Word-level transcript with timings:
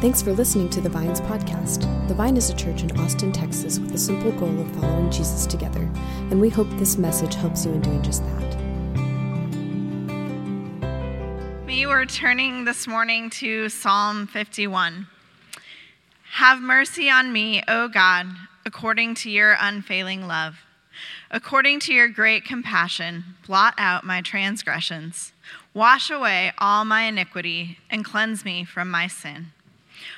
Thanks 0.00 0.22
for 0.22 0.32
listening 0.32 0.70
to 0.70 0.80
the 0.80 0.88
Vines 0.88 1.20
podcast. 1.20 1.80
The 2.06 2.14
Vine 2.14 2.36
is 2.36 2.50
a 2.50 2.54
church 2.54 2.84
in 2.84 3.00
Austin, 3.00 3.32
Texas, 3.32 3.80
with 3.80 3.90
the 3.90 3.98
simple 3.98 4.30
goal 4.30 4.60
of 4.60 4.70
following 4.76 5.10
Jesus 5.10 5.44
together, 5.44 5.90
and 6.30 6.40
we 6.40 6.48
hope 6.48 6.68
this 6.74 6.96
message 6.96 7.34
helps 7.34 7.66
you 7.66 7.72
in 7.72 7.80
doing 7.80 8.00
just 8.00 8.22
that. 8.22 8.56
We 11.66 11.84
were 11.84 12.06
turning 12.06 12.64
this 12.64 12.86
morning 12.86 13.28
to 13.30 13.68
Psalm 13.70 14.28
51. 14.28 15.08
Have 16.34 16.60
mercy 16.60 17.10
on 17.10 17.32
me, 17.32 17.64
O 17.66 17.88
God, 17.88 18.28
according 18.64 19.16
to 19.16 19.28
your 19.28 19.56
unfailing 19.58 20.28
love. 20.28 20.60
According 21.28 21.80
to 21.80 21.92
your 21.92 22.06
great 22.06 22.44
compassion, 22.44 23.24
blot 23.48 23.74
out 23.76 24.04
my 24.04 24.20
transgressions. 24.20 25.32
Wash 25.74 26.08
away 26.08 26.52
all 26.58 26.84
my 26.84 27.02
iniquity 27.02 27.78
and 27.90 28.04
cleanse 28.04 28.44
me 28.44 28.64
from 28.64 28.92
my 28.92 29.08
sin. 29.08 29.48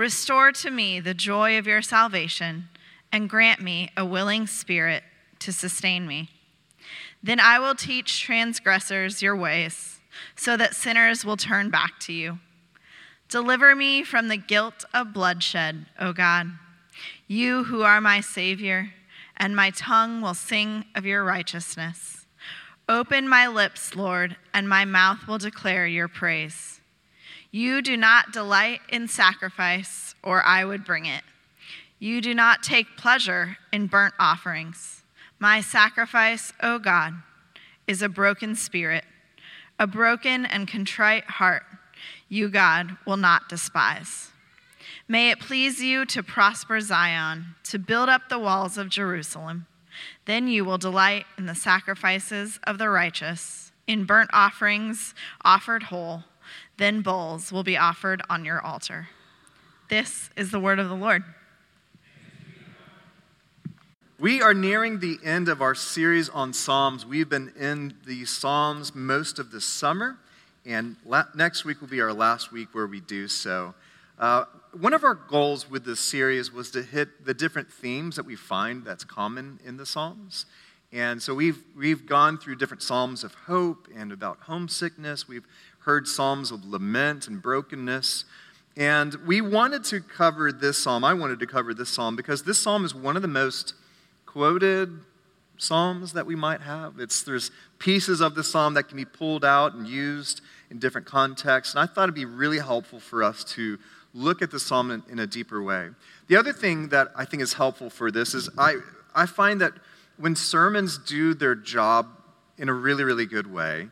Restore 0.00 0.52
to 0.52 0.70
me 0.70 0.98
the 0.98 1.12
joy 1.12 1.58
of 1.58 1.66
your 1.66 1.82
salvation, 1.82 2.70
and 3.12 3.28
grant 3.28 3.60
me 3.60 3.90
a 3.98 4.02
willing 4.02 4.46
spirit 4.46 5.02
to 5.40 5.52
sustain 5.52 6.06
me. 6.06 6.30
Then 7.22 7.38
I 7.38 7.58
will 7.58 7.74
teach 7.74 8.22
transgressors 8.22 9.20
your 9.20 9.36
ways, 9.36 9.98
so 10.34 10.56
that 10.56 10.74
sinners 10.74 11.22
will 11.22 11.36
turn 11.36 11.68
back 11.68 12.00
to 12.00 12.14
you. 12.14 12.38
Deliver 13.28 13.76
me 13.76 14.02
from 14.02 14.28
the 14.28 14.38
guilt 14.38 14.86
of 14.94 15.12
bloodshed, 15.12 15.84
O 15.98 16.14
God, 16.14 16.46
you 17.26 17.64
who 17.64 17.82
are 17.82 18.00
my 18.00 18.22
Savior, 18.22 18.94
and 19.36 19.54
my 19.54 19.68
tongue 19.68 20.22
will 20.22 20.32
sing 20.32 20.86
of 20.94 21.04
your 21.04 21.22
righteousness. 21.24 22.24
Open 22.88 23.28
my 23.28 23.46
lips, 23.46 23.94
Lord, 23.94 24.38
and 24.54 24.66
my 24.66 24.86
mouth 24.86 25.28
will 25.28 25.36
declare 25.36 25.86
your 25.86 26.08
praise. 26.08 26.79
You 27.50 27.82
do 27.82 27.96
not 27.96 28.32
delight 28.32 28.80
in 28.88 29.08
sacrifice, 29.08 30.14
or 30.22 30.42
I 30.44 30.64
would 30.64 30.84
bring 30.84 31.06
it. 31.06 31.22
You 31.98 32.20
do 32.20 32.34
not 32.34 32.62
take 32.62 32.96
pleasure 32.96 33.58
in 33.72 33.88
burnt 33.88 34.14
offerings. 34.18 35.02
My 35.38 35.60
sacrifice, 35.60 36.52
O 36.62 36.78
God, 36.78 37.14
is 37.86 38.02
a 38.02 38.08
broken 38.08 38.54
spirit, 38.54 39.04
a 39.78 39.86
broken 39.86 40.46
and 40.46 40.68
contrite 40.68 41.24
heart, 41.24 41.64
you, 42.28 42.48
God, 42.48 42.96
will 43.04 43.16
not 43.16 43.48
despise. 43.48 44.30
May 45.08 45.30
it 45.30 45.40
please 45.40 45.82
you 45.82 46.06
to 46.06 46.22
prosper 46.22 46.80
Zion, 46.80 47.56
to 47.64 47.78
build 47.78 48.08
up 48.08 48.28
the 48.28 48.38
walls 48.38 48.78
of 48.78 48.88
Jerusalem. 48.88 49.66
Then 50.24 50.46
you 50.46 50.64
will 50.64 50.78
delight 50.78 51.26
in 51.36 51.46
the 51.46 51.54
sacrifices 51.54 52.60
of 52.64 52.78
the 52.78 52.88
righteous, 52.88 53.72
in 53.86 54.04
burnt 54.04 54.30
offerings 54.32 55.14
offered 55.44 55.84
whole. 55.84 56.24
Then 56.76 57.02
bulls 57.02 57.52
will 57.52 57.62
be 57.62 57.76
offered 57.76 58.22
on 58.28 58.44
your 58.44 58.60
altar. 58.60 59.08
This 59.88 60.30
is 60.36 60.50
the 60.50 60.60
word 60.60 60.78
of 60.78 60.88
the 60.88 60.94
Lord. 60.94 61.24
We 64.20 64.42
are 64.42 64.52
nearing 64.52 65.00
the 65.00 65.18
end 65.24 65.48
of 65.48 65.62
our 65.62 65.74
series 65.74 66.28
on 66.28 66.52
Psalms. 66.52 67.06
We've 67.06 67.28
been 67.28 67.52
in 67.58 67.94
the 68.04 68.26
Psalms 68.26 68.94
most 68.94 69.38
of 69.38 69.50
the 69.50 69.62
summer, 69.62 70.18
and 70.66 70.96
la- 71.06 71.24
next 71.34 71.64
week 71.64 71.80
will 71.80 71.88
be 71.88 72.02
our 72.02 72.12
last 72.12 72.52
week 72.52 72.68
where 72.72 72.86
we 72.86 73.00
do 73.00 73.28
so. 73.28 73.74
Uh, 74.18 74.44
one 74.78 74.92
of 74.92 75.04
our 75.04 75.14
goals 75.14 75.70
with 75.70 75.86
this 75.86 76.00
series 76.00 76.52
was 76.52 76.70
to 76.72 76.82
hit 76.82 77.24
the 77.24 77.32
different 77.32 77.72
themes 77.72 78.16
that 78.16 78.26
we 78.26 78.36
find 78.36 78.84
that's 78.84 79.04
common 79.04 79.58
in 79.64 79.78
the 79.78 79.86
Psalms. 79.86 80.44
And 80.92 81.22
so 81.22 81.34
we've, 81.34 81.62
we've 81.76 82.04
gone 82.04 82.36
through 82.36 82.56
different 82.56 82.82
Psalms 82.82 83.24
of 83.24 83.32
hope 83.34 83.88
and 83.96 84.12
about 84.12 84.40
homesickness. 84.40 85.26
We've 85.26 85.46
heard 85.90 86.06
psalms 86.06 86.52
of 86.52 86.64
lament 86.64 87.26
and 87.26 87.42
brokenness. 87.42 88.24
And 88.76 89.12
we 89.26 89.40
wanted 89.40 89.82
to 89.86 90.00
cover 90.00 90.52
this 90.52 90.78
psalm. 90.78 91.02
I 91.02 91.14
wanted 91.14 91.40
to 91.40 91.48
cover 91.48 91.74
this 91.74 91.88
psalm 91.88 92.14
because 92.14 92.44
this 92.44 92.60
psalm 92.60 92.84
is 92.84 92.94
one 92.94 93.16
of 93.16 93.22
the 93.22 93.28
most 93.28 93.74
quoted 94.24 95.00
psalms 95.58 96.12
that 96.12 96.26
we 96.26 96.36
might 96.36 96.60
have. 96.60 97.00
It's, 97.00 97.24
there's 97.24 97.50
pieces 97.80 98.20
of 98.20 98.36
the 98.36 98.44
psalm 98.44 98.74
that 98.74 98.84
can 98.84 98.98
be 98.98 99.04
pulled 99.04 99.44
out 99.44 99.74
and 99.74 99.84
used 99.84 100.42
in 100.70 100.78
different 100.78 101.08
contexts. 101.08 101.74
And 101.74 101.82
I 101.82 101.92
thought 101.92 102.04
it'd 102.04 102.14
be 102.14 102.24
really 102.24 102.60
helpful 102.60 103.00
for 103.00 103.24
us 103.24 103.42
to 103.54 103.76
look 104.14 104.42
at 104.42 104.52
the 104.52 104.60
psalm 104.60 104.92
in, 104.92 105.02
in 105.10 105.18
a 105.18 105.26
deeper 105.26 105.60
way. 105.60 105.88
The 106.28 106.36
other 106.36 106.52
thing 106.52 106.90
that 106.90 107.08
I 107.16 107.24
think 107.24 107.42
is 107.42 107.54
helpful 107.54 107.90
for 107.90 108.12
this 108.12 108.34
is 108.34 108.48
I, 108.56 108.76
I 109.12 109.26
find 109.26 109.60
that 109.60 109.72
when 110.18 110.36
sermons 110.36 110.98
do 110.98 111.34
their 111.34 111.56
job 111.56 112.06
in 112.58 112.68
a 112.68 112.72
really, 112.72 113.02
really 113.02 113.26
good 113.26 113.52
way, 113.52 113.88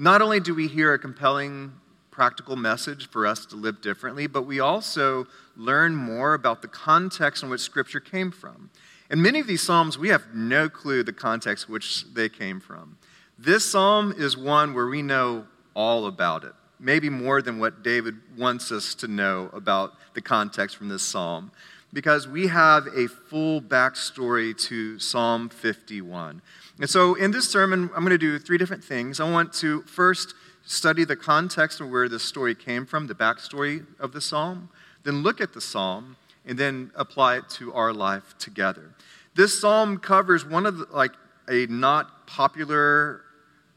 not 0.00 0.22
only 0.22 0.40
do 0.40 0.54
we 0.54 0.66
hear 0.66 0.94
a 0.94 0.98
compelling 0.98 1.74
practical 2.10 2.56
message 2.56 3.10
for 3.10 3.26
us 3.26 3.44
to 3.44 3.54
live 3.54 3.82
differently, 3.82 4.26
but 4.26 4.46
we 4.46 4.58
also 4.58 5.26
learn 5.58 5.94
more 5.94 6.32
about 6.32 6.62
the 6.62 6.68
context 6.68 7.42
in 7.42 7.50
which 7.50 7.60
Scripture 7.60 8.00
came 8.00 8.30
from. 8.30 8.70
In 9.10 9.20
many 9.20 9.40
of 9.40 9.46
these 9.46 9.60
Psalms, 9.60 9.98
we 9.98 10.08
have 10.08 10.34
no 10.34 10.70
clue 10.70 11.02
the 11.02 11.12
context 11.12 11.68
which 11.68 12.06
they 12.14 12.30
came 12.30 12.60
from. 12.60 12.96
This 13.38 13.70
Psalm 13.70 14.14
is 14.16 14.38
one 14.38 14.72
where 14.72 14.86
we 14.86 15.02
know 15.02 15.44
all 15.74 16.06
about 16.06 16.44
it, 16.44 16.54
maybe 16.78 17.10
more 17.10 17.42
than 17.42 17.58
what 17.58 17.82
David 17.82 18.14
wants 18.38 18.72
us 18.72 18.94
to 18.96 19.06
know 19.06 19.50
about 19.52 19.92
the 20.14 20.22
context 20.22 20.78
from 20.78 20.88
this 20.88 21.02
Psalm, 21.02 21.52
because 21.92 22.26
we 22.26 22.46
have 22.46 22.86
a 22.96 23.06
full 23.06 23.60
backstory 23.60 24.58
to 24.62 24.98
Psalm 24.98 25.50
51. 25.50 26.40
And 26.80 26.88
so 26.88 27.14
in 27.14 27.30
this 27.30 27.46
sermon, 27.46 27.90
I'm 27.94 28.00
going 28.00 28.08
to 28.10 28.18
do 28.18 28.38
three 28.38 28.56
different 28.56 28.82
things. 28.82 29.20
I 29.20 29.30
want 29.30 29.52
to 29.54 29.82
first 29.82 30.34
study 30.64 31.04
the 31.04 31.14
context 31.14 31.80
of 31.80 31.90
where 31.90 32.08
this 32.08 32.22
story 32.22 32.54
came 32.54 32.86
from, 32.86 33.06
the 33.06 33.14
backstory 33.14 33.84
of 33.98 34.12
the 34.12 34.20
psalm, 34.20 34.70
then 35.04 35.22
look 35.22 35.42
at 35.42 35.52
the 35.52 35.60
psalm, 35.60 36.16
and 36.46 36.58
then 36.58 36.90
apply 36.94 37.36
it 37.36 37.48
to 37.50 37.72
our 37.74 37.92
life 37.92 38.34
together. 38.38 38.94
This 39.34 39.60
psalm 39.60 39.98
covers 39.98 40.44
one 40.44 40.64
of 40.64 40.78
the, 40.78 40.86
like 40.90 41.12
a 41.48 41.66
not 41.66 42.26
popular 42.26 43.22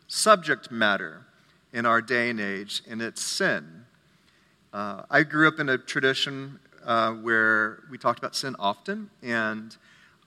subject 0.08 0.72
matter 0.72 1.26
in 1.74 1.86
our 1.86 2.02
day 2.02 2.30
and 2.30 2.40
age, 2.40 2.84
and 2.90 3.02
it's 3.02 3.22
sin. 3.22 3.86
Uh, 4.72 5.04
I 5.10 5.24
grew 5.24 5.48
up 5.48 5.60
in 5.60 5.68
a 5.68 5.78
tradition 5.78 6.60
uh, 6.86 7.12
where 7.12 7.84
we 7.92 7.98
talked 7.98 8.20
about 8.20 8.36
sin 8.36 8.56
often, 8.60 9.10
and 9.22 9.76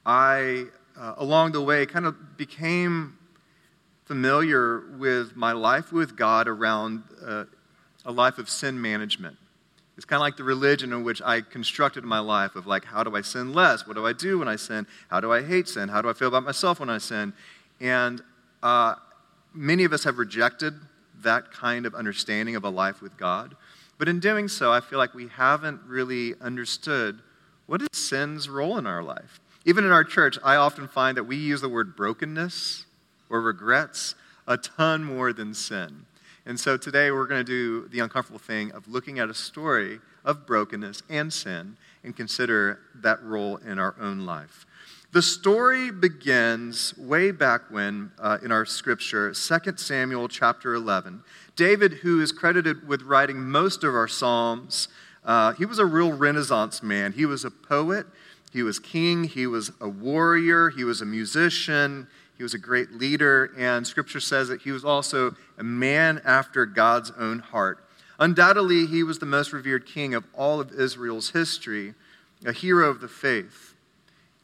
I 0.04 0.66
uh, 0.98 1.14
along 1.16 1.52
the 1.52 1.60
way 1.60 1.86
kind 1.86 2.06
of 2.06 2.36
became 2.36 3.18
familiar 4.04 4.82
with 4.98 5.36
my 5.36 5.52
life 5.52 5.92
with 5.92 6.16
God 6.16 6.48
around 6.48 7.02
uh, 7.24 7.44
a 8.04 8.12
life 8.12 8.38
of 8.38 8.48
sin 8.48 8.80
management. 8.80 9.36
It's 9.96 10.04
kind 10.04 10.18
of 10.18 10.20
like 10.20 10.36
the 10.36 10.44
religion 10.44 10.92
in 10.92 11.04
which 11.04 11.22
I 11.22 11.40
constructed 11.40 12.04
my 12.04 12.18
life 12.18 12.54
of 12.54 12.66
like, 12.66 12.84
how 12.84 13.02
do 13.02 13.16
I 13.16 13.22
sin 13.22 13.52
less? 13.52 13.86
What 13.86 13.96
do 13.96 14.06
I 14.06 14.12
do 14.12 14.38
when 14.38 14.48
I 14.48 14.56
sin? 14.56 14.86
How 15.08 15.20
do 15.20 15.32
I 15.32 15.42
hate 15.42 15.68
sin? 15.68 15.88
How 15.88 16.02
do 16.02 16.08
I 16.08 16.12
feel 16.12 16.28
about 16.28 16.44
myself 16.44 16.80
when 16.80 16.90
I 16.90 16.98
sin? 16.98 17.32
And 17.80 18.22
uh, 18.62 18.96
many 19.54 19.84
of 19.84 19.92
us 19.92 20.04
have 20.04 20.18
rejected 20.18 20.74
that 21.22 21.50
kind 21.50 21.86
of 21.86 21.94
understanding 21.94 22.56
of 22.56 22.64
a 22.64 22.68
life 22.68 23.00
with 23.00 23.16
God. 23.16 23.56
But 23.98 24.08
in 24.08 24.20
doing 24.20 24.48
so, 24.48 24.70
I 24.70 24.80
feel 24.80 24.98
like 24.98 25.14
we 25.14 25.28
haven't 25.28 25.80
really 25.86 26.34
understood 26.40 27.20
what 27.64 27.80
is 27.80 27.88
sin's 27.94 28.48
role 28.48 28.76
in 28.76 28.86
our 28.86 29.02
life. 29.02 29.40
Even 29.68 29.84
in 29.84 29.90
our 29.90 30.04
church, 30.04 30.38
I 30.44 30.54
often 30.54 30.86
find 30.86 31.16
that 31.16 31.24
we 31.24 31.34
use 31.34 31.60
the 31.60 31.68
word 31.68 31.96
brokenness 31.96 32.86
or 33.28 33.40
regrets 33.40 34.14
a 34.46 34.56
ton 34.56 35.02
more 35.02 35.32
than 35.32 35.54
sin. 35.54 36.06
And 36.46 36.58
so 36.60 36.76
today 36.76 37.10
we're 37.10 37.26
going 37.26 37.44
to 37.44 37.82
do 37.82 37.88
the 37.88 37.98
uncomfortable 37.98 38.38
thing 38.38 38.70
of 38.70 38.86
looking 38.86 39.18
at 39.18 39.28
a 39.28 39.34
story 39.34 39.98
of 40.24 40.46
brokenness 40.46 41.02
and 41.10 41.32
sin 41.32 41.76
and 42.04 42.16
consider 42.16 42.78
that 42.94 43.20
role 43.24 43.56
in 43.56 43.80
our 43.80 43.96
own 44.00 44.20
life. 44.20 44.66
The 45.10 45.20
story 45.20 45.90
begins 45.90 46.96
way 46.96 47.32
back 47.32 47.62
when 47.68 48.12
uh, 48.20 48.38
in 48.44 48.52
our 48.52 48.66
scripture, 48.66 49.32
2 49.34 49.72
Samuel 49.78 50.28
chapter 50.28 50.74
11. 50.74 51.24
David, 51.56 51.94
who 51.94 52.20
is 52.22 52.30
credited 52.30 52.86
with 52.86 53.02
writing 53.02 53.40
most 53.40 53.82
of 53.82 53.96
our 53.96 54.06
Psalms, 54.06 54.86
uh, 55.24 55.54
he 55.54 55.64
was 55.64 55.80
a 55.80 55.86
real 55.86 56.12
Renaissance 56.12 56.84
man. 56.84 57.12
He 57.12 57.26
was 57.26 57.44
a 57.44 57.50
poet, 57.50 58.06
he 58.56 58.62
was 58.62 58.78
king, 58.78 59.24
he 59.24 59.46
was 59.46 59.70
a 59.82 59.88
warrior, 59.88 60.70
he 60.70 60.82
was 60.82 61.02
a 61.02 61.04
musician, 61.04 62.06
he 62.38 62.42
was 62.42 62.54
a 62.54 62.58
great 62.58 62.90
leader, 62.92 63.52
and 63.58 63.86
scripture 63.86 64.18
says 64.18 64.48
that 64.48 64.62
he 64.62 64.70
was 64.70 64.82
also 64.82 65.36
a 65.58 65.62
man 65.62 66.22
after 66.24 66.64
God's 66.64 67.12
own 67.18 67.40
heart. 67.40 67.84
Undoubtedly, 68.18 68.86
he 68.86 69.02
was 69.02 69.18
the 69.18 69.26
most 69.26 69.52
revered 69.52 69.84
king 69.84 70.14
of 70.14 70.24
all 70.32 70.58
of 70.58 70.72
Israel's 70.72 71.30
history, 71.30 71.92
a 72.46 72.52
hero 72.52 72.88
of 72.88 73.02
the 73.02 73.08
faith. 73.08 73.74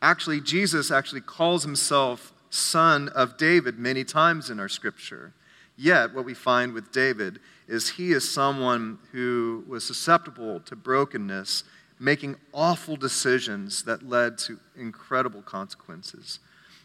Actually, 0.02 0.42
Jesus 0.42 0.90
actually 0.90 1.22
calls 1.22 1.62
himself 1.62 2.34
son 2.50 3.08
of 3.08 3.38
David 3.38 3.78
many 3.78 4.04
times 4.04 4.50
in 4.50 4.60
our 4.60 4.68
scripture. 4.68 5.32
Yet, 5.74 6.12
what 6.12 6.26
we 6.26 6.34
find 6.34 6.74
with 6.74 6.92
David 6.92 7.40
is 7.66 7.88
he 7.88 8.12
is 8.12 8.30
someone 8.30 8.98
who 9.12 9.64
was 9.66 9.84
susceptible 9.84 10.60
to 10.60 10.76
brokenness, 10.76 11.64
making 12.02 12.34
awful 12.52 12.96
decisions 12.96 13.84
that 13.84 14.02
led 14.02 14.36
to 14.36 14.58
incredible 14.76 15.40
consequences. 15.40 16.40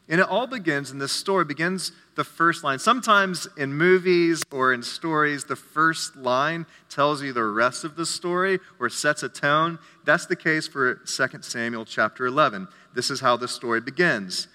And 0.07 0.21
it 0.21 0.29
all 0.29 0.45
begins, 0.45 0.91
and 0.91 1.01
this 1.01 1.11
story 1.11 1.43
begins 1.43 1.91
the 2.15 2.23
first 2.23 2.63
line. 2.63 2.77
Sometimes 2.79 3.47
in 3.57 3.73
movies 3.73 4.43
or 4.51 4.71
in 4.71 4.83
stories, 4.83 5.43
the 5.43 5.55
first 5.55 6.15
line 6.15 6.65
tells 6.87 7.23
you 7.23 7.33
the 7.33 7.43
rest 7.43 7.83
of 7.83 7.95
the 7.95 8.05
story 8.05 8.59
or 8.79 8.89
sets 8.89 9.23
a 9.23 9.27
tone. 9.27 9.79
That's 10.05 10.27
the 10.27 10.35
case 10.35 10.67
for 10.67 10.95
2 10.95 11.27
Samuel 11.41 11.83
chapter 11.83 12.27
11. 12.27 12.67
This 12.93 13.09
is 13.09 13.19
how 13.19 13.35
the 13.37 13.47
story 13.47 13.81
begins. 13.81 14.47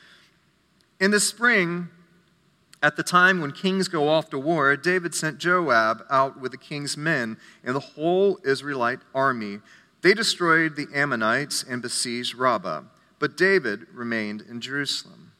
In 1.01 1.11
the 1.11 1.21
spring, 1.21 1.89
at 2.83 2.97
the 2.97 3.03
time 3.03 3.41
when 3.41 3.53
kings 3.53 3.89
go 3.89 4.09
off 4.09 4.31
to 4.31 4.39
war, 4.39 4.77
David 4.77 5.15
sent 5.15 5.39
Joab 5.39 6.05
out 6.09 6.41
with 6.41 6.53
the 6.53 6.59
king's 6.59 6.97
men 6.97 7.37
and 7.63 7.77
the 7.77 7.81
whole 7.81 8.39
Israelite 8.45 9.01
army. 9.15 9.59
They 10.03 10.15
destroyed 10.15 10.77
the 10.77 10.89
Ammonites 10.95 11.63
and 11.63 11.81
besieged 11.81 12.35
Rabbah, 12.35 12.83
but 13.19 13.37
David 13.37 13.87
remained 13.93 14.43
in 14.43 14.61
Jerusalem. 14.61 15.33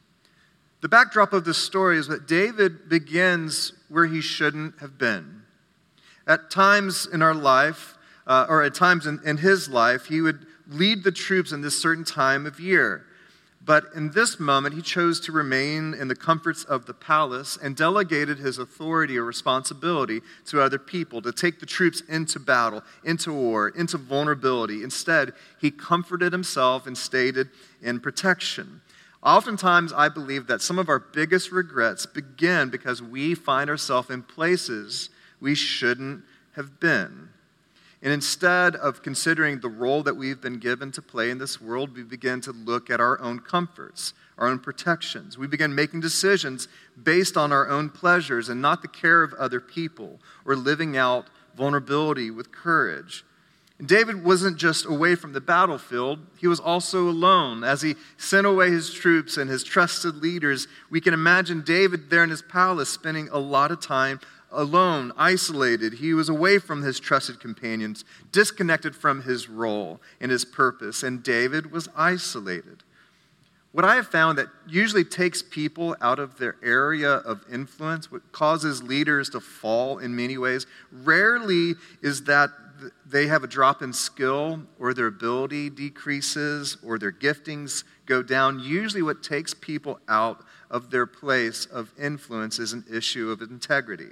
The 0.81 0.89
backdrop 0.89 1.33
of 1.33 1.45
this 1.45 1.57
story 1.57 1.97
is 1.97 2.07
that 2.07 2.27
David 2.27 2.89
begins 2.89 3.73
where 3.89 4.05
he 4.05 4.21
shouldn't 4.21 4.79
have 4.79 4.97
been. 4.97 5.43
At 6.25 6.49
times 6.49 7.05
in 7.05 7.21
our 7.21 7.33
life, 7.33 7.97
uh, 8.25 8.45
or 8.49 8.63
at 8.63 8.73
times 8.73 9.05
in, 9.05 9.19
in 9.25 9.37
his 9.37 9.69
life, 9.69 10.05
he 10.05 10.21
would 10.21 10.45
lead 10.67 11.03
the 11.03 11.11
troops 11.11 11.51
in 11.51 11.61
this 11.61 11.81
certain 11.81 12.05
time 12.05 12.45
of 12.45 12.59
year. 12.59 13.05
But 13.65 13.85
in 13.95 14.11
this 14.11 14.41
moment, 14.41 14.75
he 14.75 14.81
chose 14.81 15.21
to 15.21 15.31
remain 15.31 15.93
in 15.93 16.09
the 16.09 16.15
comforts 16.15 16.65
of 16.65 16.85
the 16.85 16.93
palace 16.93 17.57
and 17.61 17.77
delegated 17.77 18.39
his 18.39 18.57
authority 18.57 19.17
or 19.17 19.23
responsibility 19.23 20.21
to 20.47 20.61
other 20.61 20.79
people 20.79 21.21
to 21.21 21.31
take 21.31 21.61
the 21.61 21.65
troops 21.65 22.01
into 22.09 22.39
battle, 22.39 22.83
into 23.05 23.31
war, 23.31 23.69
into 23.69 23.97
vulnerability. 23.97 24.83
Instead, 24.83 25.33
he 25.61 25.71
comforted 25.71 26.33
himself 26.33 26.85
and 26.85 26.97
stayed 26.97 27.37
in 27.81 28.01
protection. 28.01 28.81
Oftentimes, 29.23 29.93
I 29.93 30.09
believe 30.09 30.47
that 30.47 30.61
some 30.61 30.77
of 30.77 30.89
our 30.89 30.99
biggest 30.99 31.49
regrets 31.49 32.05
begin 32.05 32.69
because 32.69 33.01
we 33.01 33.33
find 33.33 33.69
ourselves 33.69 34.09
in 34.09 34.23
places 34.23 35.09
we 35.39 35.55
shouldn't 35.55 36.23
have 36.57 36.81
been. 36.81 37.29
And 38.03 38.11
instead 38.11 38.75
of 38.75 39.01
considering 39.01 39.61
the 39.61 39.69
role 39.69 40.03
that 40.03 40.17
we've 40.17 40.41
been 40.41 40.59
given 40.59 40.91
to 40.91 41.01
play 41.01 41.29
in 41.29 41.37
this 41.37 41.61
world, 41.61 41.95
we 41.95 42.03
begin 42.03 42.41
to 42.41 42.51
look 42.51 42.89
at 42.89 42.99
our 42.99 43.19
own 43.21 43.39
comforts, 43.39 44.13
our 44.37 44.49
own 44.49 44.59
protections. 44.59 45.37
We 45.37 45.47
begin 45.47 45.73
making 45.73 46.01
decisions 46.01 46.67
based 47.01 47.37
on 47.37 47.53
our 47.53 47.69
own 47.69 47.89
pleasures 47.89 48.49
and 48.49 48.61
not 48.61 48.81
the 48.81 48.89
care 48.89 49.23
of 49.23 49.33
other 49.35 49.61
people 49.61 50.19
or 50.45 50.57
living 50.57 50.97
out 50.97 51.27
vulnerability 51.55 52.29
with 52.29 52.51
courage. 52.51 53.23
And 53.79 53.87
David 53.87 54.25
wasn't 54.25 54.57
just 54.57 54.85
away 54.85 55.15
from 55.15 55.31
the 55.31 55.39
battlefield, 55.39 56.19
he 56.37 56.47
was 56.47 56.59
also 56.59 57.07
alone. 57.09 57.63
As 57.63 57.81
he 57.81 57.95
sent 58.17 58.45
away 58.45 58.69
his 58.69 58.93
troops 58.93 59.37
and 59.37 59.49
his 59.49 59.63
trusted 59.63 60.17
leaders, 60.17 60.67
we 60.89 60.99
can 60.99 61.13
imagine 61.13 61.61
David 61.61 62.09
there 62.09 62.23
in 62.25 62.29
his 62.29 62.41
palace 62.41 62.89
spending 62.89 63.29
a 63.31 63.39
lot 63.39 63.71
of 63.71 63.79
time 63.79 64.19
alone, 64.53 65.11
isolated. 65.17 65.95
He 65.95 66.13
was 66.13 66.29
away 66.29 66.59
from 66.59 66.81
his 66.81 66.99
trusted 66.99 67.39
companions, 67.39 68.05
disconnected 68.31 68.95
from 68.95 69.23
his 69.23 69.49
role 69.49 69.99
and 70.21 70.31
his 70.31 70.45
purpose, 70.45 71.03
and 71.03 71.23
David 71.23 71.71
was 71.71 71.89
isolated. 71.95 72.83
What 73.73 73.85
I 73.85 73.95
have 73.95 74.07
found 74.07 74.37
that 74.37 74.49
usually 74.67 75.03
takes 75.03 75.41
people 75.41 75.95
out 75.99 76.19
of 76.19 76.37
their 76.37 76.57
area 76.63 77.09
of 77.09 77.43
influence, 77.51 78.11
what 78.11 78.31
causes 78.31 78.83
leaders 78.83 79.29
to 79.31 79.39
fall 79.39 79.97
in 79.97 80.15
many 80.15 80.37
ways, 80.37 80.67
rarely 80.91 81.73
is 82.03 82.23
that 82.25 82.51
they 83.05 83.27
have 83.27 83.43
a 83.43 83.47
drop 83.47 83.81
in 83.81 83.91
skill 83.91 84.61
or 84.77 84.93
their 84.93 85.07
ability 85.07 85.69
decreases 85.71 86.77
or 86.83 86.99
their 86.99 87.11
giftings 87.11 87.83
go 88.05 88.21
down. 88.21 88.59
Usually, 88.59 89.01
what 89.01 89.23
takes 89.23 89.53
people 89.53 89.99
out 90.07 90.43
of 90.69 90.91
their 90.91 91.05
place 91.05 91.65
of 91.65 91.91
influence 91.99 92.59
is 92.59 92.73
an 92.73 92.83
issue 92.91 93.31
of 93.31 93.41
integrity. 93.41 94.09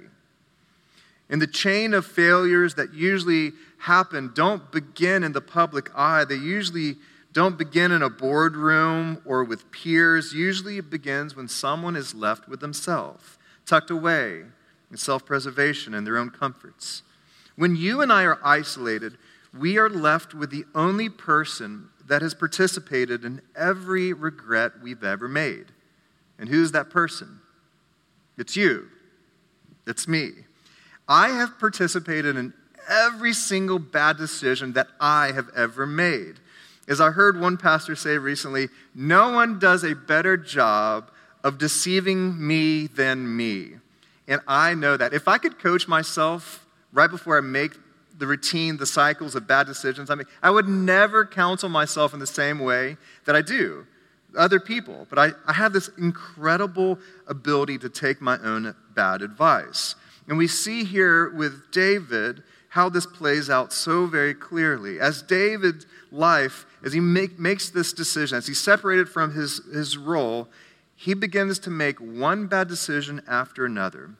And 1.32 1.40
the 1.40 1.46
chain 1.46 1.94
of 1.94 2.04
failures 2.04 2.74
that 2.74 2.92
usually 2.92 3.52
happen 3.78 4.32
don't 4.34 4.70
begin 4.70 5.24
in 5.24 5.32
the 5.32 5.40
public 5.40 5.88
eye. 5.96 6.24
They 6.26 6.34
usually 6.36 6.96
don't 7.32 7.56
begin 7.56 7.90
in 7.90 8.02
a 8.02 8.10
boardroom 8.10 9.22
or 9.24 9.42
with 9.42 9.72
peers. 9.72 10.34
Usually 10.34 10.76
it 10.76 10.90
begins 10.90 11.34
when 11.34 11.48
someone 11.48 11.96
is 11.96 12.14
left 12.14 12.48
with 12.48 12.60
themselves, 12.60 13.38
tucked 13.64 13.90
away 13.90 14.42
in 14.90 14.98
self 14.98 15.24
preservation 15.24 15.94
and 15.94 16.06
their 16.06 16.18
own 16.18 16.28
comforts. 16.28 17.02
When 17.56 17.76
you 17.76 18.02
and 18.02 18.12
I 18.12 18.24
are 18.24 18.38
isolated, 18.44 19.16
we 19.58 19.78
are 19.78 19.88
left 19.88 20.34
with 20.34 20.50
the 20.50 20.66
only 20.74 21.08
person 21.08 21.88
that 22.06 22.20
has 22.20 22.34
participated 22.34 23.24
in 23.24 23.40
every 23.56 24.12
regret 24.12 24.72
we've 24.82 25.02
ever 25.02 25.28
made. 25.28 25.66
And 26.38 26.50
who's 26.50 26.72
that 26.72 26.90
person? 26.90 27.40
It's 28.36 28.54
you. 28.54 28.88
It's 29.86 30.06
me. 30.06 30.32
I 31.08 31.28
have 31.28 31.58
participated 31.58 32.36
in 32.36 32.52
every 32.88 33.32
single 33.32 33.78
bad 33.78 34.16
decision 34.16 34.72
that 34.74 34.88
I 35.00 35.32
have 35.32 35.48
ever 35.56 35.86
made. 35.86 36.34
As 36.88 37.00
I 37.00 37.10
heard 37.10 37.40
one 37.40 37.56
pastor 37.56 37.94
say 37.94 38.18
recently, 38.18 38.68
no 38.94 39.30
one 39.30 39.58
does 39.58 39.84
a 39.84 39.94
better 39.94 40.36
job 40.36 41.10
of 41.44 41.58
deceiving 41.58 42.44
me 42.46 42.86
than 42.86 43.36
me. 43.36 43.72
And 44.28 44.40
I 44.46 44.74
know 44.74 44.96
that. 44.96 45.12
If 45.12 45.28
I 45.28 45.38
could 45.38 45.58
coach 45.58 45.86
myself 45.86 46.66
right 46.92 47.10
before 47.10 47.36
I 47.36 47.40
make 47.40 47.72
the 48.18 48.26
routine, 48.26 48.76
the 48.76 48.86
cycles 48.86 49.34
of 49.34 49.46
bad 49.46 49.66
decisions 49.66 50.10
I 50.10 50.14
make, 50.14 50.26
I 50.42 50.50
would 50.50 50.68
never 50.68 51.24
counsel 51.24 51.68
myself 51.68 52.14
in 52.14 52.20
the 52.20 52.26
same 52.26 52.58
way 52.58 52.96
that 53.24 53.34
I 53.34 53.42
do 53.42 53.86
other 54.36 54.60
people. 54.60 55.06
But 55.10 55.18
I, 55.18 55.30
I 55.46 55.52
have 55.52 55.72
this 55.72 55.88
incredible 55.98 56.98
ability 57.26 57.78
to 57.78 57.88
take 57.88 58.20
my 58.20 58.38
own 58.38 58.74
bad 58.94 59.22
advice. 59.22 59.94
And 60.28 60.38
we 60.38 60.46
see 60.46 60.84
here 60.84 61.30
with 61.30 61.70
David 61.72 62.42
how 62.70 62.88
this 62.88 63.06
plays 63.06 63.50
out 63.50 63.72
so 63.72 64.06
very 64.06 64.32
clearly. 64.32 64.98
As 64.98 65.20
David's 65.20 65.86
life, 66.10 66.64
as 66.82 66.92
he 66.92 67.00
make, 67.00 67.38
makes 67.38 67.68
this 67.68 67.92
decision, 67.92 68.38
as 68.38 68.46
he's 68.46 68.60
separated 68.60 69.08
from 69.08 69.34
his, 69.34 69.60
his 69.72 69.98
role, 69.98 70.48
he 70.96 71.14
begins 71.14 71.58
to 71.58 71.70
make 71.70 71.98
one 71.98 72.46
bad 72.46 72.68
decision 72.68 73.22
after 73.28 73.66
another. 73.66 74.14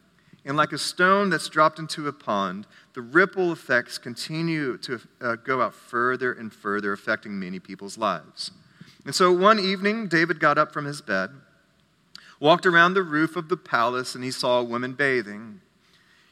And 0.45 0.57
like 0.57 0.73
a 0.73 0.79
stone 0.79 1.31
that's 1.31 1.49
dropped 1.49 1.79
into 1.79 2.09
a 2.09 2.13
pond, 2.13 2.67
the 2.95 3.01
ripple 3.01 3.53
effects 3.53 3.97
continue 3.97 4.77
to 4.79 5.01
uh, 5.21 5.37
go 5.37 5.63
out 5.63 5.75
further 5.75 6.33
and 6.33 6.53
further, 6.53 6.93
affecting 6.93 7.39
many 7.39 7.59
people's 7.61 7.97
lives. 7.97 8.51
And 9.05 9.15
so 9.15 9.33
one 9.33 9.59
evening, 9.59 10.09
David 10.09 10.41
got 10.41 10.59
up 10.59 10.73
from 10.73 10.85
his 10.85 11.01
bed, 11.01 11.31
walked 12.41 12.67
around 12.67 12.95
the 12.95 13.03
roof 13.03 13.37
of 13.37 13.49
the 13.49 13.57
palace, 13.57 14.15
and 14.15 14.25
he 14.25 14.31
saw 14.31 14.61
a 14.61 14.65
woman 14.65 14.95
bathing. 14.95 15.61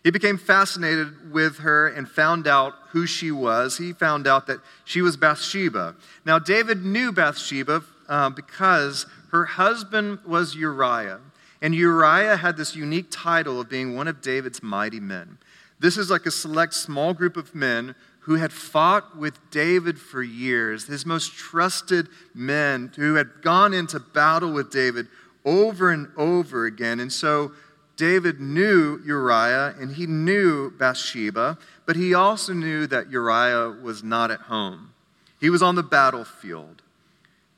He 0.03 0.11
became 0.11 0.39
fascinated 0.39 1.31
with 1.33 1.59
her 1.59 1.89
and 1.89 2.09
found 2.09 2.47
out 2.47 2.75
who 2.91 3.07
she 3.07 3.31
was. 3.31 3.77
He 3.77 3.93
found 3.93 4.27
out 4.27 4.47
that 4.47 4.61
she 4.85 5.03
was 5.03 5.17
Bathsheba. 5.17 5.95
Now, 6.25 6.39
David 6.39 6.85
knew 6.85 7.13
Bathsheba 7.13 7.83
uh, 8.09 8.31
because 8.31 9.07
her 9.31 9.45
husband 9.45 10.21
was 10.27 10.55
Uriah. 10.55 11.21
And 11.63 11.75
Uriah 11.75 12.37
had 12.37 12.57
this 12.57 12.75
unique 12.75 13.09
title 13.11 13.61
of 13.61 13.69
being 13.69 13.95
one 13.95 14.09
of 14.09 14.23
David's 14.23 14.63
mighty 14.63 15.01
men. 15.01 15.39
This 15.79 15.97
is 15.97 16.11
like 16.11 16.27
a 16.27 16.31
select 16.31 16.75
small 16.75 17.13
group 17.13 17.37
of 17.37 17.55
men 17.55 17.95
who 18.21 18.35
had 18.37 18.53
fought 18.53 19.17
with 19.17 19.39
David 19.51 19.99
for 19.99 20.23
years, 20.23 20.87
his 20.87 21.05
most 21.05 21.33
trusted 21.35 22.09
men 22.35 22.93
who 22.97 23.15
had 23.15 23.43
gone 23.43 23.75
into 23.75 23.99
battle 23.99 24.53
with 24.53 24.71
David 24.71 25.09
over 25.45 25.91
and 25.91 26.09
over 26.17 26.67
again. 26.67 27.01
And 27.01 27.13
so 27.13 27.53
David 28.01 28.41
knew 28.41 28.99
Uriah 29.05 29.75
and 29.79 29.93
he 29.93 30.07
knew 30.07 30.71
Bathsheba, 30.71 31.59
but 31.85 31.97
he 31.97 32.15
also 32.15 32.55
knew 32.55 32.87
that 32.87 33.11
Uriah 33.11 33.69
was 33.69 34.03
not 34.03 34.31
at 34.31 34.41
home. 34.41 34.95
He 35.39 35.51
was 35.51 35.63
on 35.63 35.75
the 35.75 35.83
battlefield. 35.83 36.81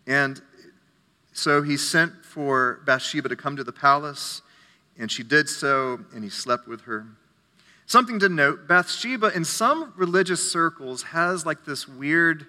And 0.04 0.42
so 1.32 1.62
he 1.62 1.76
sent 1.76 2.24
for 2.24 2.80
Bathsheba 2.84 3.28
to 3.28 3.36
come 3.36 3.54
to 3.54 3.62
the 3.62 3.70
palace, 3.70 4.42
and 4.98 5.12
she 5.12 5.22
did 5.22 5.48
so, 5.48 6.00
and 6.12 6.24
he 6.24 6.30
slept 6.30 6.66
with 6.66 6.80
her. 6.82 7.06
Something 7.86 8.18
to 8.18 8.28
note 8.28 8.66
Bathsheba, 8.66 9.30
in 9.36 9.44
some 9.44 9.92
religious 9.96 10.50
circles, 10.50 11.04
has 11.04 11.46
like 11.46 11.64
this 11.64 11.86
weird, 11.86 12.46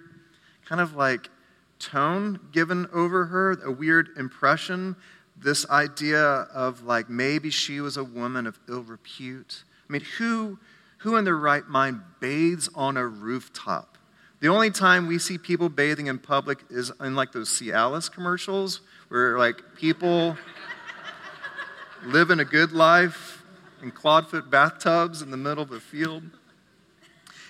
kind 0.65 0.81
of 0.81 0.95
like 0.95 1.29
tone 1.77 2.39
given 2.51 2.87
over 2.91 3.25
her, 3.25 3.51
a 3.63 3.71
weird 3.71 4.09
impression. 4.17 4.95
This 5.43 5.69
idea 5.69 6.23
of 6.23 6.83
like 6.83 7.09
maybe 7.09 7.49
she 7.49 7.81
was 7.81 7.97
a 7.97 8.03
woman 8.03 8.47
of 8.47 8.59
ill 8.69 8.83
repute. 8.83 9.63
I 9.89 9.93
mean, 9.93 10.03
who, 10.17 10.59
who 10.99 11.17
in 11.17 11.25
their 11.25 11.37
right 11.37 11.67
mind 11.67 12.01
bathes 12.19 12.69
on 12.75 12.97
a 12.97 13.05
rooftop? 13.05 13.97
The 14.39 14.47
only 14.49 14.71
time 14.71 15.07
we 15.07 15.19
see 15.19 15.37
people 15.37 15.69
bathing 15.69 16.07
in 16.07 16.19
public 16.19 16.59
is 16.69 16.91
in 16.99 17.15
like 17.15 17.31
those 17.31 17.49
Cialis 17.49 18.11
commercials 18.11 18.81
where 19.07 19.37
like 19.37 19.75
people 19.75 20.37
living 22.05 22.39
a 22.39 22.45
good 22.45 22.71
life 22.71 23.43
in 23.81 23.91
clawfoot 23.91 24.49
bathtubs 24.49 25.21
in 25.21 25.31
the 25.31 25.37
middle 25.37 25.63
of 25.63 25.71
a 25.71 25.79
field. 25.79 26.23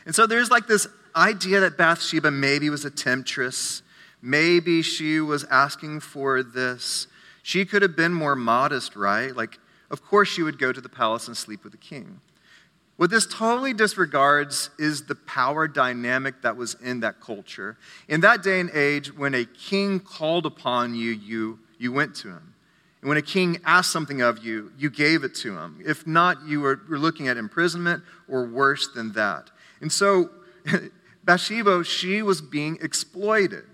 And 0.05 0.13
so 0.13 0.27
there's 0.27 0.51
like 0.51 0.67
this 0.67 0.87
idea 1.15 1.59
that 1.61 1.77
Bathsheba 1.77 2.31
maybe 2.31 2.69
was 2.69 2.85
a 2.85 2.91
temptress. 2.91 3.81
Maybe 4.21 4.81
she 4.81 5.19
was 5.19 5.43
asking 5.45 6.01
for 6.01 6.43
this. 6.43 7.07
She 7.43 7.65
could 7.65 7.81
have 7.81 7.95
been 7.95 8.13
more 8.13 8.35
modest, 8.35 8.95
right? 8.95 9.35
Like, 9.35 9.59
of 9.91 10.01
course, 10.01 10.29
she 10.29 10.41
would 10.41 10.57
go 10.57 10.71
to 10.71 10.81
the 10.81 10.89
palace 10.89 11.27
and 11.27 11.37
sleep 11.37 11.63
with 11.63 11.73
the 11.73 11.77
king. 11.77 12.21
What 12.97 13.09
this 13.09 13.25
totally 13.25 13.73
disregards 13.73 14.69
is 14.79 15.05
the 15.05 15.15
power 15.15 15.67
dynamic 15.67 16.41
that 16.41 16.55
was 16.55 16.75
in 16.75 17.01
that 17.01 17.19
culture. 17.19 17.77
In 18.07 18.21
that 18.21 18.43
day 18.43 18.59
and 18.59 18.69
age, 18.71 19.15
when 19.15 19.35
a 19.35 19.45
king 19.45 19.99
called 19.99 20.45
upon 20.45 20.95
you, 20.95 21.11
you, 21.11 21.59
you 21.77 21.91
went 21.91 22.15
to 22.17 22.29
him. 22.29 22.53
And 23.01 23.09
when 23.09 23.17
a 23.17 23.21
king 23.21 23.59
asked 23.65 23.91
something 23.91 24.21
of 24.21 24.45
you, 24.45 24.71
you 24.77 24.89
gave 24.89 25.25
it 25.25 25.35
to 25.35 25.57
him. 25.57 25.81
If 25.85 26.07
not, 26.07 26.47
you 26.47 26.61
were, 26.61 26.79
were 26.87 26.97
looking 26.97 27.27
at 27.27 27.35
imprisonment 27.35 28.03
or 28.29 28.45
worse 28.45 28.87
than 28.93 29.11
that. 29.13 29.51
And 29.81 29.91
so, 29.91 30.29
Bathsheba, 31.25 31.83
she 31.83 32.21
was 32.21 32.41
being 32.41 32.77
exploited. 32.81 33.65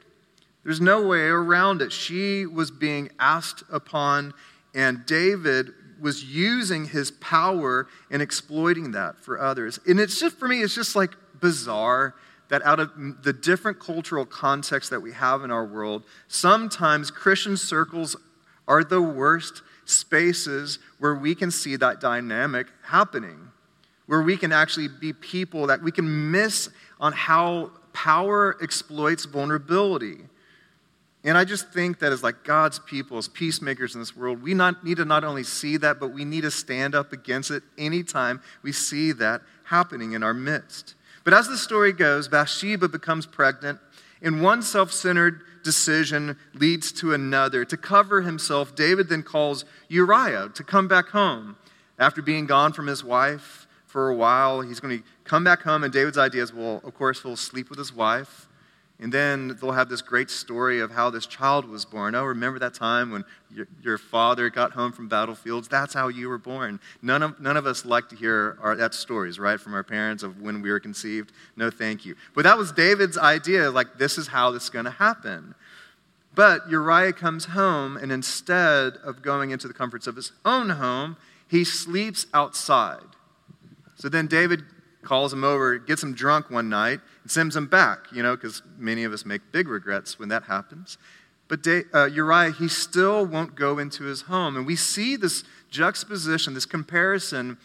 There's 0.64 0.82
no 0.82 1.06
way 1.06 1.22
around 1.22 1.82
it. 1.82 1.92
She 1.92 2.46
was 2.46 2.70
being 2.70 3.10
asked 3.20 3.64
upon, 3.72 4.34
and 4.76 5.06
David 5.06 5.72
was 6.00 6.24
using 6.24 6.86
his 6.86 7.12
power 7.12 7.88
and 8.10 8.22
exploiting 8.22 8.92
that 8.92 9.20
for 9.20 9.40
others. 9.40 9.80
And 9.88 10.00
it's 10.00 10.20
just, 10.20 10.38
for 10.38 10.48
me, 10.48 10.62
it's 10.62 10.76
just 10.76 10.96
like 10.96 11.12
bizarre 11.40 12.16
that 12.50 12.62
out 12.64 12.80
of 12.80 13.24
the 13.24 13.34
different 13.34 13.80
cultural 13.80 14.26
contexts 14.26 14.90
that 14.90 15.02
we 15.02 15.14
have 15.14 15.44
in 15.44 15.52
our 15.52 15.66
world, 15.66 16.04
sometimes 16.28 17.12
Christian 17.12 17.58
circles 17.58 18.16
are 18.68 18.84
the 18.84 19.02
worst 19.02 19.62
spaces 19.86 20.80
where 21.00 21.16
we 21.16 21.36
can 21.36 21.52
see 21.52 21.76
that 21.76 22.00
dynamic 22.00 22.68
happening, 22.84 23.50
where 24.08 24.22
we 24.22 24.36
can 24.38 24.52
actually 24.52 24.88
be 24.88 25.14
people 25.14 25.68
that 25.68 25.82
we 25.82 25.92
can 25.92 26.32
miss 26.32 26.70
on 27.00 27.14
how 27.14 27.72
power 27.94 28.58
exploits 28.62 29.26
vulnerability. 29.26 30.18
And 31.24 31.38
I 31.38 31.44
just 31.44 31.70
think 31.70 32.00
that 32.00 32.14
as 32.14 32.24
like 32.24 32.44
God's 32.44 32.80
people, 32.80 33.18
as 33.18 33.28
peacemakers 33.28 33.94
in 33.94 34.02
this 34.02 34.16
world, 34.16 34.42
we 34.42 34.54
not, 34.54 34.86
need 34.86 34.98
to 34.98 35.06
not 35.06 35.24
only 35.24 35.44
see 35.44 35.76
that, 35.78 36.00
but 36.00 36.14
we 36.14 36.24
need 36.24 36.42
to 36.42 36.52
stand 36.52 36.96
up 36.96 37.12
against 37.12 37.52
it 37.52 37.64
anytime 37.78 38.42
we 38.64 38.72
see 38.72 39.12
that 39.14 39.42
happening 39.66 40.14
in 40.14 40.24
our 40.24 40.34
midst. 40.34 40.96
But 41.24 41.34
as 41.34 41.48
the 41.48 41.58
story 41.58 41.92
goes, 41.92 42.28
Bathsheba 42.28 42.88
becomes 42.88 43.26
pregnant, 43.26 43.80
and 44.22 44.42
one 44.42 44.62
self 44.62 44.92
centered 44.92 45.42
decision 45.64 46.38
leads 46.54 46.92
to 46.94 47.14
another. 47.14 47.66
To 47.66 47.78
cover 47.78 48.22
himself, 48.22 48.76
David 48.76 49.10
then 49.10 49.24
calls 49.24 49.66
Uriah 49.90 50.50
to 50.56 50.64
come 50.64 50.88
back 50.88 51.10
home. 51.10 51.58
After 51.98 52.22
being 52.22 52.46
gone 52.46 52.72
from 52.72 52.88
his 52.88 53.04
wife 53.04 53.68
for 53.86 54.10
a 54.10 54.16
while, 54.16 54.62
he's 54.62 54.80
going 54.80 55.00
to 55.00 55.04
come 55.26 55.44
back 55.44 55.62
home, 55.62 55.84
and 55.84 55.92
David's 55.92 56.18
idea 56.18 56.44
is 56.44 56.54
well, 56.54 56.82
of 56.84 56.94
course, 56.94 57.22
he'll 57.22 57.36
sleep 57.36 57.70
with 57.70 57.78
his 57.78 57.94
wife. 57.94 58.49
And 59.02 59.14
then 59.14 59.58
they'll 59.62 59.72
have 59.72 59.88
this 59.88 60.02
great 60.02 60.30
story 60.30 60.82
of 60.82 60.92
how 60.92 61.10
this 61.10 61.26
child 61.26 61.64
was 61.64 61.86
born. 61.86 62.16
Oh, 62.16 62.26
remember 62.26 62.60
that 62.60 62.74
time 62.74 63.12
when 63.12 63.24
your, 63.50 63.66
your 63.82 63.98
father 63.98 64.50
got 64.50 64.74
home 64.74 64.92
from 64.92 65.08
battlefields? 65.08 65.70
That's 65.70 65.94
how 65.94 66.10
you 66.10 66.28
were 66.28 66.38
born. 66.38 66.82
None 67.02 67.24
of, 67.24 67.40
none 67.40 67.56
of 67.56 67.66
us 67.66 67.86
like 67.86 68.10
to 68.10 68.18
hear 68.18 68.58
our, 68.62 68.76
that 68.76 68.94
stories, 68.94 69.40
right, 69.40 69.58
from 69.58 69.74
our 69.74 69.84
parents 69.84 70.22
of 70.22 70.42
when 70.42 70.62
we 70.62 70.70
were 70.70 70.82
conceived. 70.82 71.32
No, 71.56 71.70
thank 71.70 72.06
you. 72.06 72.16
But 72.36 72.44
that 72.44 72.58
was 72.58 72.74
David's 72.74 73.18
idea, 73.18 73.72
like, 73.72 73.98
this 73.98 74.18
is 74.18 74.28
how 74.28 74.52
this 74.52 74.64
is 74.64 74.70
going 74.70 74.86
to 74.86 74.92
happen. 74.92 75.56
But 76.36 76.70
Uriah 76.70 77.14
comes 77.14 77.46
home, 77.46 77.96
and 77.96 78.12
instead 78.12 78.98
of 78.98 79.22
going 79.22 79.52
into 79.52 79.70
the 79.70 79.74
comforts 79.74 80.08
of 80.08 80.18
his 80.18 80.34
own 80.44 80.72
home, 80.72 81.16
he 81.48 81.64
sleeps 81.64 82.26
outside. 82.34 83.00
So 83.96 84.10
then 84.10 84.28
David 84.28 84.64
calls 85.02 85.32
him 85.34 85.44
over, 85.44 85.78
gets 85.78 86.04
him 86.04 86.14
drunk 86.14 86.52
one 86.52 86.70
night, 86.70 87.00
sends 87.32 87.56
him 87.56 87.68
back, 87.68 88.08
you 88.12 88.24
know, 88.24 88.36
because 88.36 88.62
many 88.78 89.04
of 89.04 89.14
us 89.14 89.26
make 89.26 89.42
big 89.52 89.68
regrets 89.68 90.18
when 90.18 90.30
that 90.30 90.44
happens. 90.44 90.98
But 91.48 91.68
uh, 91.68 92.06
Uriah, 92.06 92.52
he 92.52 92.68
still 92.68 93.26
won't 93.26 93.56
go 93.56 93.80
into 93.80 94.04
his 94.04 94.22
home. 94.22 94.56
And 94.56 94.66
we 94.66 94.76
see 94.76 95.16
this 95.16 95.44
juxtaposition, 95.70 96.54
this 96.54 96.66
comparison 96.66 97.58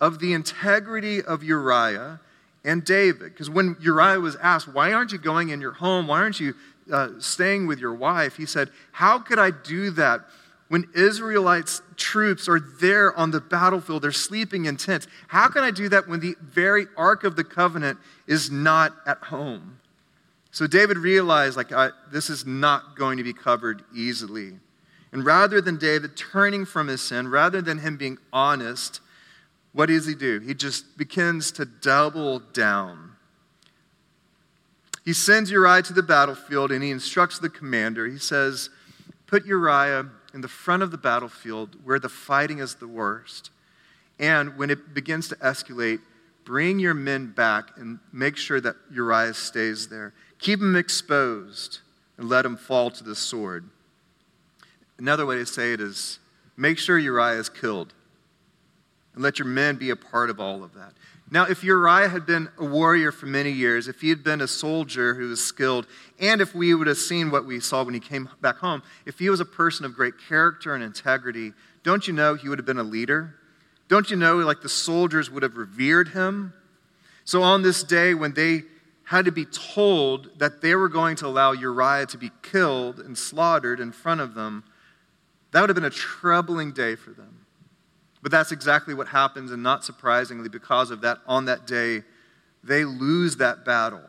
of 0.00 0.20
the 0.20 0.32
integrity 0.32 1.20
of 1.20 1.42
Uriah 1.42 2.20
and 2.64 2.84
David. 2.84 3.32
Because 3.32 3.50
when 3.50 3.76
Uriah 3.80 4.20
was 4.20 4.36
asked, 4.36 4.68
Why 4.68 4.92
aren't 4.92 5.12
you 5.12 5.18
going 5.18 5.48
in 5.48 5.60
your 5.60 5.72
home? 5.72 6.06
Why 6.06 6.20
aren't 6.20 6.38
you 6.38 6.54
uh, 6.92 7.10
staying 7.18 7.66
with 7.66 7.80
your 7.80 7.94
wife? 7.94 8.36
He 8.36 8.46
said, 8.46 8.70
How 8.92 9.18
could 9.18 9.40
I 9.40 9.50
do 9.50 9.90
that 9.90 10.20
when 10.72 10.88
Israelites' 10.94 11.82
troops 11.96 12.48
are 12.48 12.58
there 12.58 13.14
on 13.14 13.30
the 13.30 13.42
battlefield, 13.42 14.00
they're 14.00 14.10
sleeping 14.10 14.64
in 14.64 14.78
tents. 14.78 15.06
How 15.28 15.48
can 15.48 15.62
I 15.62 15.70
do 15.70 15.90
that 15.90 16.08
when 16.08 16.20
the 16.20 16.34
very 16.40 16.86
Ark 16.96 17.24
of 17.24 17.36
the 17.36 17.44
Covenant 17.44 17.98
is 18.26 18.50
not 18.50 18.96
at 19.04 19.18
home? 19.18 19.80
So 20.50 20.66
David 20.66 20.96
realized, 20.96 21.58
like, 21.58 21.72
this 22.10 22.30
is 22.30 22.46
not 22.46 22.96
going 22.96 23.18
to 23.18 23.22
be 23.22 23.34
covered 23.34 23.82
easily. 23.94 24.54
And 25.12 25.26
rather 25.26 25.60
than 25.60 25.76
David 25.76 26.16
turning 26.16 26.64
from 26.64 26.88
his 26.88 27.02
sin, 27.02 27.28
rather 27.28 27.60
than 27.60 27.76
him 27.76 27.98
being 27.98 28.16
honest, 28.32 29.02
what 29.74 29.90
does 29.90 30.06
he 30.06 30.14
do? 30.14 30.40
He 30.40 30.54
just 30.54 30.96
begins 30.96 31.52
to 31.52 31.66
double 31.66 32.38
down. 32.38 33.16
He 35.04 35.12
sends 35.12 35.50
Uriah 35.50 35.82
to 35.82 35.92
the 35.92 36.02
battlefield 36.02 36.72
and 36.72 36.82
he 36.82 36.90
instructs 36.90 37.38
the 37.38 37.50
commander. 37.50 38.06
He 38.06 38.16
says, 38.16 38.70
Put 39.26 39.44
Uriah 39.44 40.08
in 40.34 40.40
the 40.40 40.48
front 40.48 40.82
of 40.82 40.90
the 40.90 40.98
battlefield 40.98 41.76
where 41.84 41.98
the 41.98 42.08
fighting 42.08 42.58
is 42.58 42.76
the 42.76 42.88
worst. 42.88 43.50
And 44.18 44.56
when 44.56 44.70
it 44.70 44.94
begins 44.94 45.28
to 45.28 45.36
escalate, 45.36 46.00
bring 46.44 46.78
your 46.78 46.94
men 46.94 47.32
back 47.32 47.70
and 47.76 47.98
make 48.12 48.36
sure 48.36 48.60
that 48.60 48.76
Uriah 48.90 49.34
stays 49.34 49.88
there. 49.88 50.12
Keep 50.38 50.60
him 50.60 50.76
exposed 50.76 51.80
and 52.16 52.28
let 52.28 52.44
him 52.44 52.56
fall 52.56 52.90
to 52.90 53.04
the 53.04 53.16
sword. 53.16 53.68
Another 54.98 55.26
way 55.26 55.36
to 55.36 55.46
say 55.46 55.72
it 55.72 55.80
is 55.80 56.18
make 56.56 56.78
sure 56.78 56.98
Uriah 56.98 57.38
is 57.38 57.48
killed 57.48 57.94
and 59.14 59.22
let 59.22 59.38
your 59.38 59.48
men 59.48 59.76
be 59.76 59.90
a 59.90 59.96
part 59.96 60.30
of 60.30 60.40
all 60.40 60.62
of 60.62 60.74
that. 60.74 60.92
Now, 61.32 61.46
if 61.46 61.64
Uriah 61.64 62.10
had 62.10 62.26
been 62.26 62.50
a 62.58 62.64
warrior 62.66 63.10
for 63.10 63.24
many 63.24 63.50
years, 63.50 63.88
if 63.88 64.02
he 64.02 64.10
had 64.10 64.22
been 64.22 64.42
a 64.42 64.46
soldier 64.46 65.14
who 65.14 65.30
was 65.30 65.42
skilled, 65.42 65.86
and 66.20 66.42
if 66.42 66.54
we 66.54 66.74
would 66.74 66.86
have 66.86 66.98
seen 66.98 67.30
what 67.30 67.46
we 67.46 67.58
saw 67.58 67.82
when 67.82 67.94
he 67.94 68.00
came 68.00 68.28
back 68.42 68.58
home, 68.58 68.82
if 69.06 69.18
he 69.18 69.30
was 69.30 69.40
a 69.40 69.46
person 69.46 69.86
of 69.86 69.94
great 69.94 70.12
character 70.28 70.74
and 70.74 70.84
integrity, 70.84 71.54
don't 71.84 72.06
you 72.06 72.12
know 72.12 72.34
he 72.34 72.50
would 72.50 72.58
have 72.58 72.66
been 72.66 72.76
a 72.76 72.82
leader? 72.82 73.34
Don't 73.88 74.10
you 74.10 74.16
know, 74.16 74.36
like 74.40 74.60
the 74.60 74.68
soldiers 74.68 75.30
would 75.30 75.42
have 75.42 75.56
revered 75.56 76.08
him? 76.08 76.52
So 77.24 77.42
on 77.42 77.62
this 77.62 77.82
day, 77.82 78.12
when 78.12 78.34
they 78.34 78.64
had 79.04 79.24
to 79.24 79.32
be 79.32 79.46
told 79.46 80.38
that 80.38 80.60
they 80.60 80.74
were 80.74 80.90
going 80.90 81.16
to 81.16 81.26
allow 81.26 81.52
Uriah 81.52 82.04
to 82.08 82.18
be 82.18 82.30
killed 82.42 83.00
and 83.00 83.16
slaughtered 83.16 83.80
in 83.80 83.92
front 83.92 84.20
of 84.20 84.34
them, 84.34 84.64
that 85.52 85.62
would 85.62 85.70
have 85.70 85.76
been 85.76 85.84
a 85.84 85.88
troubling 85.88 86.72
day 86.72 86.94
for 86.94 87.12
them. 87.12 87.31
But 88.22 88.30
that's 88.30 88.52
exactly 88.52 88.94
what 88.94 89.08
happens, 89.08 89.50
and 89.50 89.62
not 89.62 89.84
surprisingly, 89.84 90.48
because 90.48 90.90
of 90.90 91.00
that, 91.00 91.18
on 91.26 91.46
that 91.46 91.66
day, 91.66 92.02
they 92.62 92.84
lose 92.84 93.36
that 93.36 93.64
battle. 93.64 94.02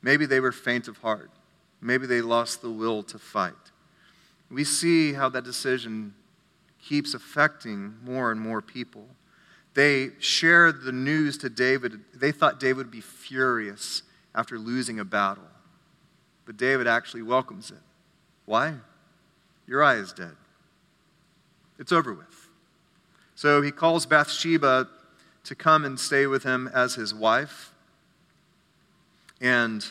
Maybe 0.00 0.26
they 0.26 0.38
were 0.38 0.52
faint 0.52 0.86
of 0.86 0.98
heart. 0.98 1.30
Maybe 1.80 2.06
they 2.06 2.20
lost 2.20 2.62
the 2.62 2.70
will 2.70 3.02
to 3.04 3.18
fight. 3.18 3.54
We 4.50 4.62
see 4.62 5.12
how 5.12 5.28
that 5.30 5.42
decision 5.42 6.14
keeps 6.80 7.14
affecting 7.14 7.94
more 8.04 8.30
and 8.30 8.40
more 8.40 8.62
people. 8.62 9.06
They 9.74 10.10
share 10.20 10.70
the 10.70 10.92
news 10.92 11.36
to 11.38 11.50
David. 11.50 12.00
They 12.14 12.30
thought 12.32 12.60
David 12.60 12.76
would 12.76 12.90
be 12.90 13.00
furious 13.00 14.02
after 14.34 14.58
losing 14.58 15.00
a 15.00 15.04
battle. 15.04 15.48
But 16.44 16.56
David 16.56 16.86
actually 16.86 17.22
welcomes 17.22 17.72
it. 17.72 17.82
Why? 18.44 18.74
Uriah 19.66 20.00
is 20.00 20.12
dead. 20.12 20.36
It's 21.78 21.90
over 21.90 22.14
with. 22.14 22.35
So 23.36 23.60
he 23.60 23.70
calls 23.70 24.06
Bathsheba 24.06 24.88
to 25.44 25.54
come 25.54 25.84
and 25.84 26.00
stay 26.00 26.26
with 26.26 26.42
him 26.42 26.68
as 26.74 26.94
his 26.94 27.14
wife. 27.14 27.72
And 29.40 29.84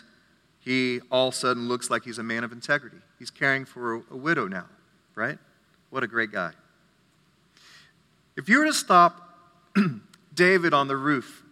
he 0.60 1.00
all 1.12 1.28
of 1.28 1.36
a 1.36 1.38
sudden 1.38 1.68
looks 1.68 1.92
like 1.92 2.04
he's 2.04 2.18
a 2.18 2.24
man 2.24 2.44
of 2.44 2.52
integrity. 2.52 2.98
He's 3.20 3.30
caring 3.30 3.64
for 3.64 4.04
a, 4.12 4.18
widow 4.18 4.48
now, 4.48 4.66
right? 5.14 5.38
What 5.92 6.04
a 6.04 6.08
great 6.08 6.32
guy. 6.32 6.52
If 8.36 8.50
you 8.50 8.60
were 8.60 8.66
to 8.66 8.74
stop 8.74 9.40
David 10.34 10.74
on 10.74 10.88
the 10.88 10.98
roof 10.98 11.44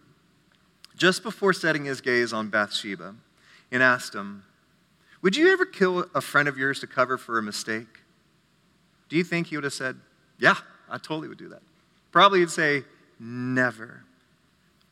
just 0.97 1.21
before 1.21 1.53
setting 1.53 1.85
his 1.85 2.01
gaze 2.01 2.33
on 2.33 2.50
Bathsheba 2.50 3.15
and 3.71 3.83
asked 3.83 4.15
him, 4.15 4.43
Would 5.21 5.35
you 5.35 5.53
ever 5.53 5.65
kill 5.65 6.07
a 6.15 6.21
friend 6.21 6.47
of 6.47 6.57
yours 6.57 6.79
to 6.79 6.88
cover 6.88 7.19
for 7.19 7.38
a 7.38 7.43
mistake? 7.43 8.00
Do 9.09 9.15
you 9.15 9.23
think 9.23 9.47
he 9.47 9.57
would 9.57 9.63
have 9.63 9.73
said, 9.73 9.97
Yeah, 10.39 10.55
I 10.89 10.97
totally 10.97 11.27
would 11.27 11.38
do 11.38 11.50
that? 11.50 11.62
Probably 12.13 12.39
he'd 12.39 12.51
say, 12.51 12.84
Never. 13.20 14.03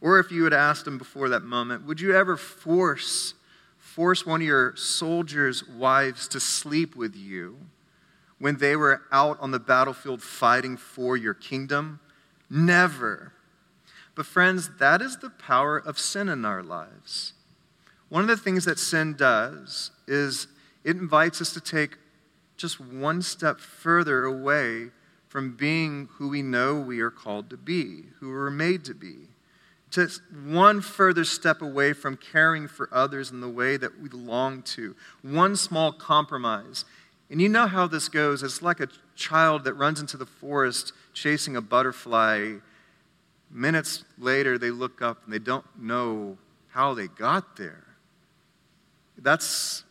Or 0.02 0.20
if 0.20 0.32
you 0.32 0.44
had 0.44 0.54
asked 0.54 0.88
him 0.88 0.98
before 0.98 1.30
that 1.30 1.44
moment, 1.44 1.86
Would 1.86 2.02
you 2.02 2.14
ever 2.14 2.36
force, 2.36 3.36
force 3.78 4.26
one 4.26 4.42
of 4.42 4.48
your 4.48 4.76
soldiers' 4.76 5.66
wives 5.66 6.28
to 6.30 6.40
sleep 6.40 6.96
with 6.96 7.16
you 7.16 7.58
when 8.40 8.58
they 8.58 8.76
were 8.76 9.04
out 9.12 9.40
on 9.40 9.52
the 9.52 9.60
battlefield 9.60 10.22
fighting 10.22 10.76
for 10.76 11.16
your 11.16 11.36
kingdom? 11.36 12.00
Never. 12.50 13.34
But, 14.16 14.26
friends, 14.26 14.72
that 14.80 15.02
is 15.02 15.18
the 15.18 15.30
power 15.30 15.78
of 15.78 16.00
sin 16.00 16.28
in 16.28 16.44
our 16.44 16.64
lives. 16.64 17.34
One 18.10 18.24
of 18.24 18.28
the 18.28 18.36
things 18.36 18.66
that 18.66 18.80
sin 18.80 19.14
does 19.16 19.92
is 20.08 20.48
it 20.84 20.98
invites 20.98 21.40
us 21.40 21.54
to 21.54 21.62
take 21.62 21.98
just 22.58 22.80
one 22.80 23.22
step 23.22 23.60
further 23.60 24.26
away 24.26 24.90
from 25.32 25.56
being 25.56 26.10
who 26.18 26.28
we 26.28 26.42
know 26.42 26.78
we 26.78 27.00
are 27.00 27.10
called 27.10 27.50
to 27.50 27.56
be, 27.56 28.04
who 28.20 28.30
we're 28.30 28.50
made 28.50 28.84
to 28.84 28.94
be. 28.94 29.16
Just 29.90 30.22
one 30.46 30.82
further 30.82 31.24
step 31.24 31.62
away 31.62 31.94
from 31.94 32.18
caring 32.18 32.68
for 32.68 32.90
others 32.92 33.32
in 33.32 33.40
the 33.40 33.48
way 33.48 33.78
that 33.78 34.02
we 34.02 34.10
long 34.10 34.62
to. 34.62 34.94
One 35.22 35.56
small 35.56 35.94
compromise. 35.94 36.84
And 37.30 37.42
you 37.42 37.48
know 37.48 37.68
how 37.68 37.88
this 37.88 38.10
goes. 38.10 38.44
It's 38.44 38.62
like 38.62 38.82
a 38.82 38.90
child 39.16 39.64
that 39.64 39.76
runs 39.76 40.02
into 40.02 40.18
the 40.18 40.26
forest 40.26 40.92
chasing 41.14 41.56
a 41.56 41.62
butterfly 41.62 42.56
Minutes 43.54 44.06
later, 44.18 44.58
they 44.58 44.72
look 44.72 45.02
up 45.02 45.24
and 45.26 45.34
they 45.34 45.40
don't 45.40 45.66
know 45.78 46.38
how 46.70 46.94
they 46.94 47.08
got 47.08 47.58
there. 47.58 47.84
That's, 49.18 49.84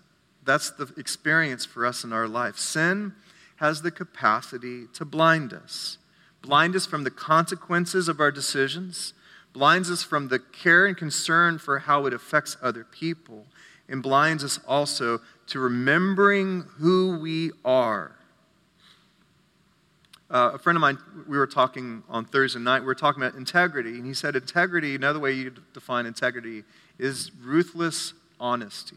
that's 0.44 0.70
the 0.70 0.92
experience 0.96 1.66
for 1.66 1.84
us 1.84 2.02
in 2.02 2.12
our 2.12 2.26
life. 2.26 2.56
Sin 2.56 3.14
has 3.60 3.82
the 3.82 3.90
capacity 3.90 4.86
to 4.94 5.04
blind 5.04 5.52
us, 5.52 5.98
blind 6.42 6.74
us 6.74 6.86
from 6.86 7.04
the 7.04 7.10
consequences 7.10 8.08
of 8.08 8.20
our 8.20 8.30
decisions, 8.30 9.14
blinds 9.52 9.90
us 9.90 10.02
from 10.02 10.28
the 10.28 10.38
care 10.38 10.86
and 10.86 10.96
concern 10.96 11.58
for 11.58 11.78
how 11.78 12.06
it 12.06 12.12
affects 12.12 12.56
other 12.60 12.84
people, 12.84 13.46
and 13.88 14.02
blinds 14.02 14.42
us 14.42 14.58
also 14.66 15.20
to 15.46 15.58
remembering 15.58 16.64
who 16.78 17.18
we 17.18 17.50
are 17.64 18.16
uh, 20.30 20.52
a 20.54 20.58
friend 20.58 20.76
of 20.76 20.80
mine, 20.80 20.96
we 21.26 21.36
were 21.36 21.46
talking 21.46 22.04
on 22.08 22.24
Thursday 22.24 22.60
night, 22.60 22.80
we 22.80 22.86
were 22.86 22.94
talking 22.94 23.20
about 23.20 23.36
integrity, 23.36 23.90
and 23.90 24.06
he 24.06 24.14
said 24.14 24.36
integrity, 24.36 24.94
another 24.94 25.18
way 25.18 25.32
you 25.32 25.52
define 25.74 26.06
integrity, 26.06 26.62
is 26.98 27.32
ruthless 27.42 28.14
honesty. 28.38 28.96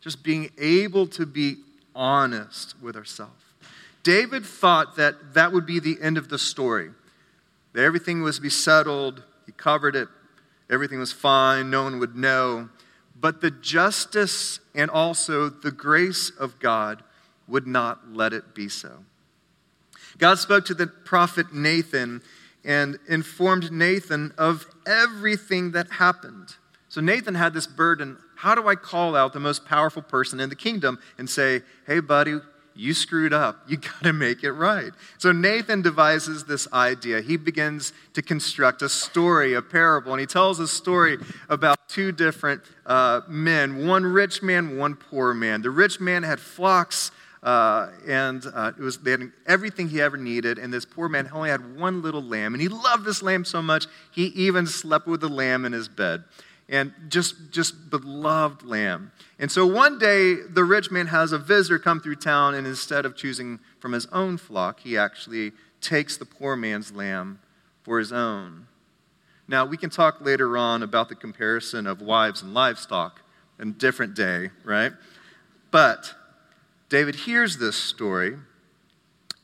Just 0.00 0.22
being 0.22 0.50
able 0.56 1.08
to 1.08 1.26
be 1.26 1.56
honest 1.92 2.80
with 2.80 2.94
ourselves. 2.94 3.32
David 4.02 4.44
thought 4.44 4.96
that 4.96 5.34
that 5.34 5.52
would 5.52 5.66
be 5.66 5.80
the 5.80 5.98
end 6.00 6.18
of 6.18 6.28
the 6.28 6.38
story, 6.38 6.90
that 7.72 7.84
everything 7.84 8.22
was 8.22 8.36
to 8.36 8.42
be 8.42 8.50
settled, 8.50 9.22
he 9.46 9.52
covered 9.52 9.96
it, 9.96 10.08
everything 10.70 10.98
was 10.98 11.12
fine, 11.12 11.70
no 11.70 11.84
one 11.84 11.98
would 11.98 12.16
know. 12.16 12.68
But 13.20 13.40
the 13.40 13.50
justice 13.50 14.60
and 14.74 14.90
also 14.90 15.48
the 15.48 15.72
grace 15.72 16.30
of 16.30 16.58
God 16.60 17.02
would 17.48 17.66
not 17.66 18.12
let 18.12 18.32
it 18.32 18.54
be 18.54 18.68
so. 18.68 19.04
God 20.18 20.38
spoke 20.38 20.64
to 20.66 20.74
the 20.74 20.86
prophet 20.86 21.52
Nathan 21.52 22.22
and 22.64 22.98
informed 23.08 23.72
Nathan 23.72 24.32
of 24.38 24.66
everything 24.86 25.72
that 25.72 25.90
happened. 25.92 26.56
So 26.88 27.00
Nathan 27.00 27.34
had 27.34 27.54
this 27.54 27.66
burden 27.66 28.18
how 28.38 28.54
do 28.54 28.68
I 28.68 28.76
call 28.76 29.16
out 29.16 29.32
the 29.32 29.40
most 29.40 29.66
powerful 29.66 30.00
person 30.00 30.38
in 30.38 30.48
the 30.48 30.54
kingdom 30.54 31.00
and 31.18 31.28
say, 31.28 31.62
hey, 31.88 31.98
buddy, 31.98 32.38
you 32.78 32.94
screwed 32.94 33.32
up. 33.32 33.62
You 33.66 33.76
got 33.78 34.02
to 34.04 34.12
make 34.12 34.44
it 34.44 34.52
right. 34.52 34.92
So 35.18 35.32
Nathan 35.32 35.82
devises 35.82 36.44
this 36.44 36.72
idea. 36.72 37.20
He 37.20 37.36
begins 37.36 37.92
to 38.14 38.22
construct 38.22 38.82
a 38.82 38.88
story, 38.88 39.54
a 39.54 39.62
parable, 39.62 40.12
and 40.12 40.20
he 40.20 40.26
tells 40.26 40.60
a 40.60 40.68
story 40.68 41.18
about 41.48 41.88
two 41.88 42.12
different 42.12 42.62
uh, 42.86 43.22
men 43.28 43.86
one 43.86 44.04
rich 44.04 44.42
man, 44.42 44.78
one 44.78 44.94
poor 44.94 45.34
man. 45.34 45.62
The 45.62 45.70
rich 45.70 46.00
man 46.00 46.22
had 46.22 46.40
flocks 46.40 47.10
uh, 47.42 47.90
and 48.06 48.44
uh, 48.52 48.72
it 48.76 48.82
was, 48.82 48.98
they 48.98 49.12
had 49.12 49.32
everything 49.46 49.88
he 49.88 50.00
ever 50.00 50.16
needed. 50.16 50.58
And 50.58 50.72
this 50.72 50.84
poor 50.84 51.08
man 51.08 51.28
only 51.32 51.50
had 51.50 51.78
one 51.78 52.02
little 52.02 52.22
lamb. 52.22 52.54
And 52.54 52.60
he 52.60 52.68
loved 52.68 53.04
this 53.04 53.22
lamb 53.22 53.44
so 53.44 53.62
much, 53.62 53.86
he 54.10 54.26
even 54.26 54.66
slept 54.66 55.06
with 55.06 55.20
the 55.20 55.28
lamb 55.28 55.64
in 55.64 55.72
his 55.72 55.88
bed. 55.88 56.24
And 56.68 56.92
just, 57.08 57.50
just 57.50 57.88
beloved 57.88 58.62
lamb. 58.62 59.12
And 59.38 59.50
so 59.50 59.66
one 59.66 59.98
day, 59.98 60.34
the 60.34 60.64
rich 60.64 60.90
man 60.90 61.06
has 61.06 61.32
a 61.32 61.38
visitor 61.38 61.78
come 61.78 62.00
through 62.00 62.16
town, 62.16 62.54
and 62.54 62.66
instead 62.66 63.06
of 63.06 63.16
choosing 63.16 63.60
from 63.80 63.92
his 63.92 64.06
own 64.06 64.36
flock, 64.36 64.80
he 64.80 64.98
actually 64.98 65.52
takes 65.80 66.16
the 66.18 66.26
poor 66.26 66.56
man's 66.56 66.92
lamb 66.92 67.40
for 67.82 67.98
his 67.98 68.12
own. 68.12 68.66
Now, 69.46 69.64
we 69.64 69.78
can 69.78 69.88
talk 69.88 70.20
later 70.20 70.58
on 70.58 70.82
about 70.82 71.08
the 71.08 71.14
comparison 71.14 71.86
of 71.86 72.02
wives 72.02 72.42
and 72.42 72.52
livestock 72.52 73.22
in 73.58 73.68
a 73.68 73.72
different 73.72 74.14
day, 74.14 74.50
right? 74.62 74.92
But 75.70 76.14
David 76.90 77.14
hears 77.14 77.56
this 77.56 77.76
story 77.76 78.36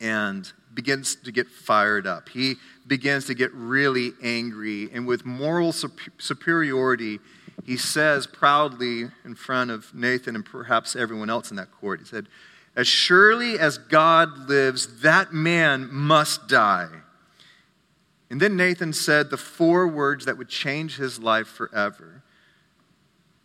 and 0.00 0.52
begins 0.74 1.14
to 1.16 1.32
get 1.32 1.48
fired 1.48 2.06
up. 2.06 2.28
He 2.28 2.56
begins 2.86 3.26
to 3.26 3.34
get 3.34 3.52
really 3.54 4.12
angry, 4.22 4.90
and 4.92 5.06
with 5.06 5.24
moral 5.24 5.72
superiority, 5.72 7.20
he 7.64 7.76
says 7.76 8.26
proudly 8.26 9.04
in 9.24 9.34
front 9.34 9.70
of 9.70 9.94
Nathan 9.94 10.34
and 10.34 10.44
perhaps 10.44 10.96
everyone 10.96 11.30
else 11.30 11.50
in 11.50 11.56
that 11.56 11.70
court, 11.70 12.00
he 12.00 12.06
said, 12.06 12.26
As 12.76 12.86
surely 12.86 13.58
as 13.58 13.78
God 13.78 14.48
lives, 14.48 15.00
that 15.02 15.32
man 15.32 15.88
must 15.90 16.48
die. 16.48 16.88
And 18.30 18.40
then 18.40 18.56
Nathan 18.56 18.92
said 18.92 19.30
the 19.30 19.36
four 19.36 19.86
words 19.86 20.24
that 20.24 20.36
would 20.36 20.48
change 20.48 20.96
his 20.96 21.18
life 21.18 21.46
forever 21.46 22.22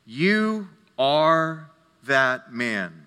You 0.05 0.69
are 0.97 1.69
that 2.05 2.51
man. 2.51 3.05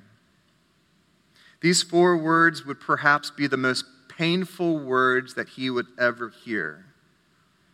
These 1.61 1.83
four 1.83 2.17
words 2.17 2.65
would 2.67 2.81
perhaps 2.81 3.31
be 3.31 3.47
the 3.47 3.57
most 3.57 3.85
painful 4.23 4.79
words 4.79 5.35
that 5.35 5.49
he 5.49 5.69
would 5.69 5.89
ever 5.99 6.33
hear, 6.45 6.85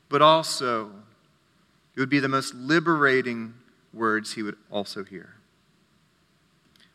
but 0.09 0.23
also 0.23 0.91
it 1.95 2.01
would 2.01 2.09
be 2.09 2.21
the 2.21 2.29
most 2.29 2.55
liberating 2.55 3.53
words 3.93 4.33
he 4.33 4.43
would 4.43 4.57
also 4.71 5.05
hear. 5.05 5.35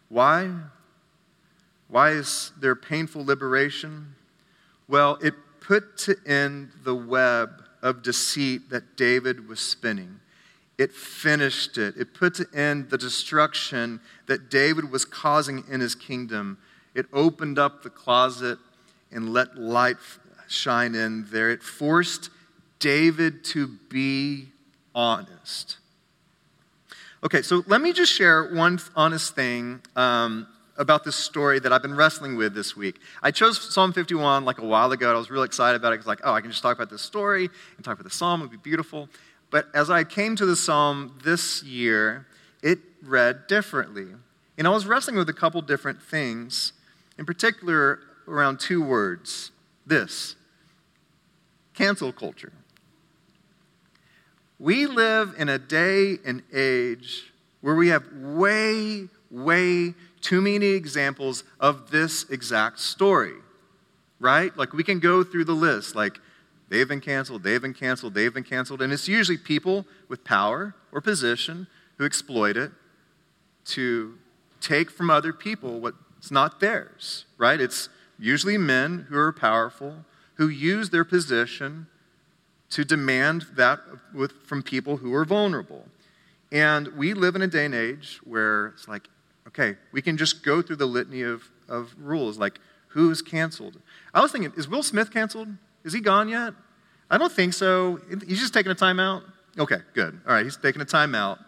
Why? 0.09 0.49
Why 1.87 2.13
is 2.13 2.51
there 2.59 2.73
painful 2.73 3.25
liberation? 3.25 4.15
Well, 4.87 5.19
it 5.21 5.35
put 5.59 5.97
to 5.99 6.15
end 6.25 6.71
the 6.83 6.95
web 6.95 7.61
of 7.83 8.01
deceit 8.01 8.71
that 8.71 8.97
David 8.97 9.47
was 9.47 9.59
spinning. 9.59 10.19
It 10.79 10.91
finished 10.91 11.77
it. 11.77 11.95
It 11.95 12.15
put 12.15 12.33
to 12.35 12.47
end 12.55 12.89
the 12.89 12.97
destruction 12.97 14.01
that 14.25 14.49
David 14.49 14.89
was 14.89 15.05
causing 15.05 15.63
in 15.69 15.79
his 15.79 15.93
kingdom 15.93 16.57
it 16.95 17.07
opened 17.11 17.57
up 17.57 17.81
the 17.81 17.89
closet 17.89 18.59
and 19.13 19.31
let 19.31 19.57
light 19.57 19.97
shine 20.47 20.95
in 20.95 21.25
there. 21.31 21.49
It 21.51 21.63
forced 21.63 22.29
David 22.79 23.43
to 23.45 23.67
be 23.89 24.47
honest. 24.93 25.77
Okay, 27.23 27.41
so 27.41 27.63
let 27.67 27.79
me 27.79 27.93
just 27.93 28.11
share 28.11 28.53
one 28.53 28.79
honest 28.95 29.33
thing 29.33 29.81
um, 29.95 30.45
about 30.77 31.05
this 31.05 31.15
story 31.15 31.59
that 31.59 31.71
I've 31.71 31.81
been 31.81 31.95
wrestling 31.95 32.35
with 32.35 32.53
this 32.53 32.75
week. 32.75 32.99
I 33.21 33.31
chose 33.31 33.73
Psalm 33.73 33.93
51 33.93 34.43
like 34.43 34.59
a 34.59 34.65
while 34.65 34.91
ago. 34.91 35.07
and 35.07 35.15
I 35.15 35.19
was 35.19 35.31
really 35.31 35.45
excited 35.45 35.77
about 35.77 35.93
it. 35.93 35.97
Was 35.97 36.07
like, 36.07 36.19
oh, 36.23 36.33
I 36.33 36.41
can 36.41 36.51
just 36.51 36.61
talk 36.61 36.75
about 36.75 36.89
this 36.89 37.01
story 37.01 37.49
and 37.77 37.85
talk 37.85 37.93
about 37.93 38.03
the 38.03 38.15
psalm. 38.15 38.41
It 38.41 38.45
would 38.45 38.51
be 38.51 38.57
beautiful. 38.57 39.07
But 39.51 39.67
as 39.73 39.89
I 39.89 40.03
came 40.03 40.35
to 40.35 40.45
the 40.45 40.55
psalm 40.55 41.17
this 41.23 41.63
year, 41.63 42.27
it 42.61 42.79
read 43.01 43.47
differently. 43.47 44.07
And 44.57 44.67
I 44.67 44.71
was 44.71 44.85
wrestling 44.85 45.15
with 45.15 45.29
a 45.29 45.33
couple 45.33 45.61
different 45.61 46.01
things 46.01 46.73
in 47.17 47.25
particular 47.25 47.99
around 48.27 48.59
two 48.59 48.83
words 48.83 49.51
this 49.85 50.35
cancel 51.73 52.11
culture. 52.11 52.53
We 54.59 54.85
live 54.85 55.35
in 55.37 55.49
a 55.49 55.59
day 55.59 56.17
and 56.25 56.43
age 56.53 57.33
where 57.61 57.75
we 57.75 57.89
have 57.89 58.03
way, 58.13 59.07
way 59.29 59.93
too 60.21 60.41
many 60.41 60.67
examples 60.67 61.43
of 61.59 61.91
this 61.91 62.29
exact 62.29 62.79
story, 62.79 63.33
right? 64.19 64.55
Like 64.57 64.73
we 64.73 64.83
can 64.83 64.99
go 64.99 65.23
through 65.23 65.45
the 65.45 65.53
list, 65.53 65.95
like 65.95 66.19
they've 66.69 66.87
been 66.87 67.01
canceled, 67.01 67.43
they've 67.43 67.61
been 67.61 67.73
canceled, 67.73 68.13
they've 68.13 68.33
been 68.33 68.43
canceled. 68.43 68.81
And 68.81 68.93
it's 68.93 69.07
usually 69.07 69.37
people 69.37 69.85
with 70.07 70.23
power 70.23 70.75
or 70.91 71.01
position 71.01 71.67
who 71.97 72.05
exploit 72.05 72.55
it 72.55 72.71
to 73.65 74.17
take 74.61 74.89
from 74.89 75.09
other 75.09 75.33
people 75.33 75.79
what's 75.79 76.31
not 76.31 76.59
theirs, 76.59 77.25
right? 77.37 77.59
It's 77.59 77.89
usually 78.23 78.57
men 78.57 79.05
who 79.09 79.17
are 79.17 79.33
powerful 79.33 80.05
who 80.35 80.47
use 80.47 80.89
their 80.89 81.03
position 81.03 81.87
to 82.69 82.85
demand 82.85 83.45
that 83.55 83.79
with, 84.13 84.31
from 84.45 84.63
people 84.63 84.97
who 84.97 85.13
are 85.13 85.25
vulnerable. 85.25 85.85
And 86.51 86.87
we 86.89 87.13
live 87.13 87.35
in 87.35 87.41
a 87.41 87.47
day 87.47 87.65
and 87.65 87.75
age 87.75 88.19
where 88.23 88.67
it's 88.67 88.87
like, 88.87 89.09
okay, 89.47 89.75
we 89.91 90.01
can 90.01 90.17
just 90.17 90.43
go 90.43 90.61
through 90.61 90.77
the 90.77 90.85
litany 90.85 91.21
of, 91.21 91.43
of 91.67 91.93
rules, 91.99 92.37
like 92.37 92.59
who's 92.87 93.21
canceled. 93.21 93.79
I 94.13 94.21
was 94.21 94.31
thinking, 94.31 94.53
is 94.55 94.67
Will 94.67 94.83
Smith 94.83 95.11
canceled? 95.11 95.49
Is 95.83 95.93
he 95.93 95.99
gone 95.99 96.29
yet? 96.29 96.53
I 97.11 97.17
don't 97.17 97.31
think 97.31 97.53
so. 97.53 97.99
He's 98.25 98.39
just 98.39 98.53
taking 98.53 98.71
a 98.71 98.75
timeout. 98.75 99.23
Okay, 99.59 99.77
good. 99.93 100.19
All 100.25 100.33
right, 100.33 100.45
he's 100.45 100.57
taking 100.57 100.81
a 100.81 100.85
timeout. 100.85 101.39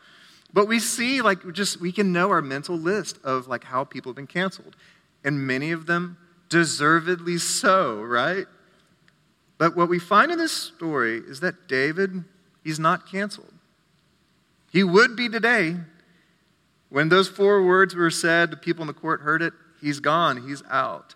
But 0.54 0.68
we 0.68 0.80
see, 0.80 1.22
like, 1.22 1.54
just 1.54 1.80
we 1.80 1.92
can 1.92 2.12
know 2.12 2.30
our 2.30 2.42
mental 2.42 2.76
list 2.76 3.18
of 3.24 3.48
like 3.48 3.64
how 3.64 3.84
people 3.84 4.12
have 4.12 4.16
been 4.16 4.28
canceled, 4.28 4.76
and 5.24 5.48
many 5.48 5.72
of 5.72 5.86
them 5.86 6.18
deservedly 6.50 7.38
so, 7.38 8.02
right? 8.02 8.46
But 9.58 9.76
what 9.76 9.90
we 9.90 10.00
find 10.00 10.32
in 10.32 10.38
this 10.38 10.52
story 10.52 11.18
is 11.18 11.40
that 11.40 11.68
David, 11.68 12.24
he's 12.64 12.80
not 12.80 13.10
canceled. 13.10 13.54
He 14.72 14.84
would 14.84 15.16
be 15.16 15.30
today. 15.30 15.78
When 16.90 17.10
those 17.10 17.30
four 17.30 17.64
words 17.64 17.96
were 17.96 18.12
said, 18.12 18.52
the 18.52 18.58
people 18.58 18.82
in 18.82 18.88
the 18.88 18.94
court 18.94 19.22
heard 19.22 19.42
it. 19.42 19.54
He's 19.82 20.00
gone, 20.00 20.48
he's 20.48 20.64
out. 20.70 21.16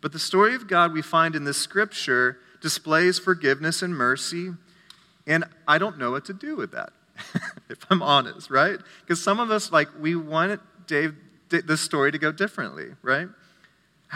But 0.00 0.12
the 0.12 0.18
story 0.18 0.54
of 0.54 0.68
God 0.68 0.92
we 0.92 1.02
find 1.02 1.34
in 1.34 1.44
this 1.44 1.56
scripture 1.56 2.38
displays 2.60 3.18
forgiveness 3.18 3.82
and 3.82 3.94
mercy, 3.94 4.50
and 5.26 5.44
I 5.66 5.78
don't 5.78 5.98
know 5.98 6.10
what 6.10 6.24
to 6.26 6.32
do 6.32 6.56
with 6.56 6.72
that, 6.72 6.90
if 7.68 7.78
I'm 7.90 8.02
honest, 8.02 8.50
right? 8.50 8.78
Because 9.00 9.22
some 9.22 9.40
of 9.40 9.50
us, 9.50 9.72
like, 9.72 9.88
we 9.98 10.14
want 10.14 10.60
Dave, 10.86 11.14
this 11.48 11.80
story 11.80 12.12
to 12.12 12.18
go 12.18 12.30
differently, 12.30 12.88
right? 13.02 13.28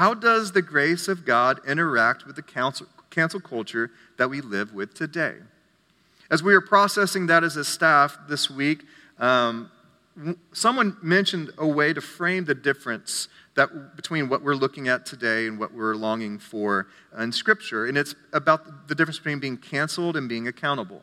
How 0.00 0.14
does 0.14 0.52
the 0.52 0.62
grace 0.62 1.08
of 1.08 1.26
God 1.26 1.60
interact 1.68 2.26
with 2.26 2.34
the 2.34 2.42
cancel 3.10 3.40
culture 3.40 3.90
that 4.16 4.30
we 4.30 4.40
live 4.40 4.72
with 4.72 4.94
today? 4.94 5.34
As 6.30 6.42
we 6.42 6.54
were 6.54 6.62
processing 6.62 7.26
that 7.26 7.44
as 7.44 7.56
a 7.56 7.64
staff 7.66 8.16
this 8.26 8.48
week, 8.48 8.84
um, 9.18 9.70
someone 10.54 10.96
mentioned 11.02 11.50
a 11.58 11.66
way 11.66 11.92
to 11.92 12.00
frame 12.00 12.46
the 12.46 12.54
difference 12.54 13.28
that, 13.56 13.94
between 13.94 14.30
what 14.30 14.42
we're 14.42 14.54
looking 14.54 14.88
at 14.88 15.04
today 15.04 15.46
and 15.46 15.58
what 15.58 15.74
we're 15.74 15.94
longing 15.94 16.38
for 16.38 16.86
in 17.18 17.30
Scripture. 17.30 17.84
And 17.84 17.98
it's 17.98 18.14
about 18.32 18.88
the 18.88 18.94
difference 18.94 19.18
between 19.18 19.38
being 19.38 19.58
canceled 19.58 20.16
and 20.16 20.30
being 20.30 20.48
accountable. 20.48 21.02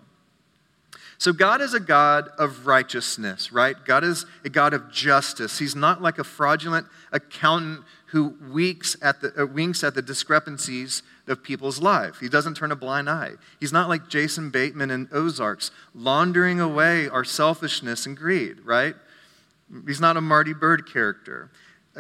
So, 1.20 1.34
God 1.34 1.62
is 1.62 1.74
a 1.74 1.80
God 1.80 2.30
of 2.38 2.68
righteousness, 2.68 3.52
right? 3.52 3.76
God 3.86 4.04
is 4.04 4.26
a 4.46 4.50
God 4.50 4.74
of 4.74 4.92
justice. 4.92 5.58
He's 5.58 5.76
not 5.76 6.02
like 6.02 6.20
a 6.20 6.24
fraudulent 6.24 6.86
accountant 7.12 7.86
who 8.08 8.36
winks 8.42 8.96
at 9.02 9.22
the, 9.22 9.34
uh, 9.42 9.46
winks 9.46 9.84
at 9.84 9.94
the 9.94 10.02
discrepancies 10.02 11.04
of 11.28 11.44
people's 11.44 11.82
life. 11.82 12.20
He 12.20 12.30
doesn't 12.30 12.56
turn 12.56 12.72
a 12.72 12.76
blind 12.76 13.10
eye. 13.10 13.34
He's 13.60 13.74
not 13.74 13.90
like 13.90 14.08
Jason 14.08 14.50
Bateman 14.50 14.92
in 14.92 15.10
Ozarks, 15.12 15.72
laundering 15.94 16.60
away 16.60 17.10
our 17.10 17.26
selfishness 17.26 18.06
and 18.06 18.16
greed, 18.16 18.62
right? 18.64 18.96
He's 19.86 20.00
not 20.00 20.16
a 20.16 20.22
Marty 20.22 20.54
Byrde 20.54 20.92
character. 20.92 21.52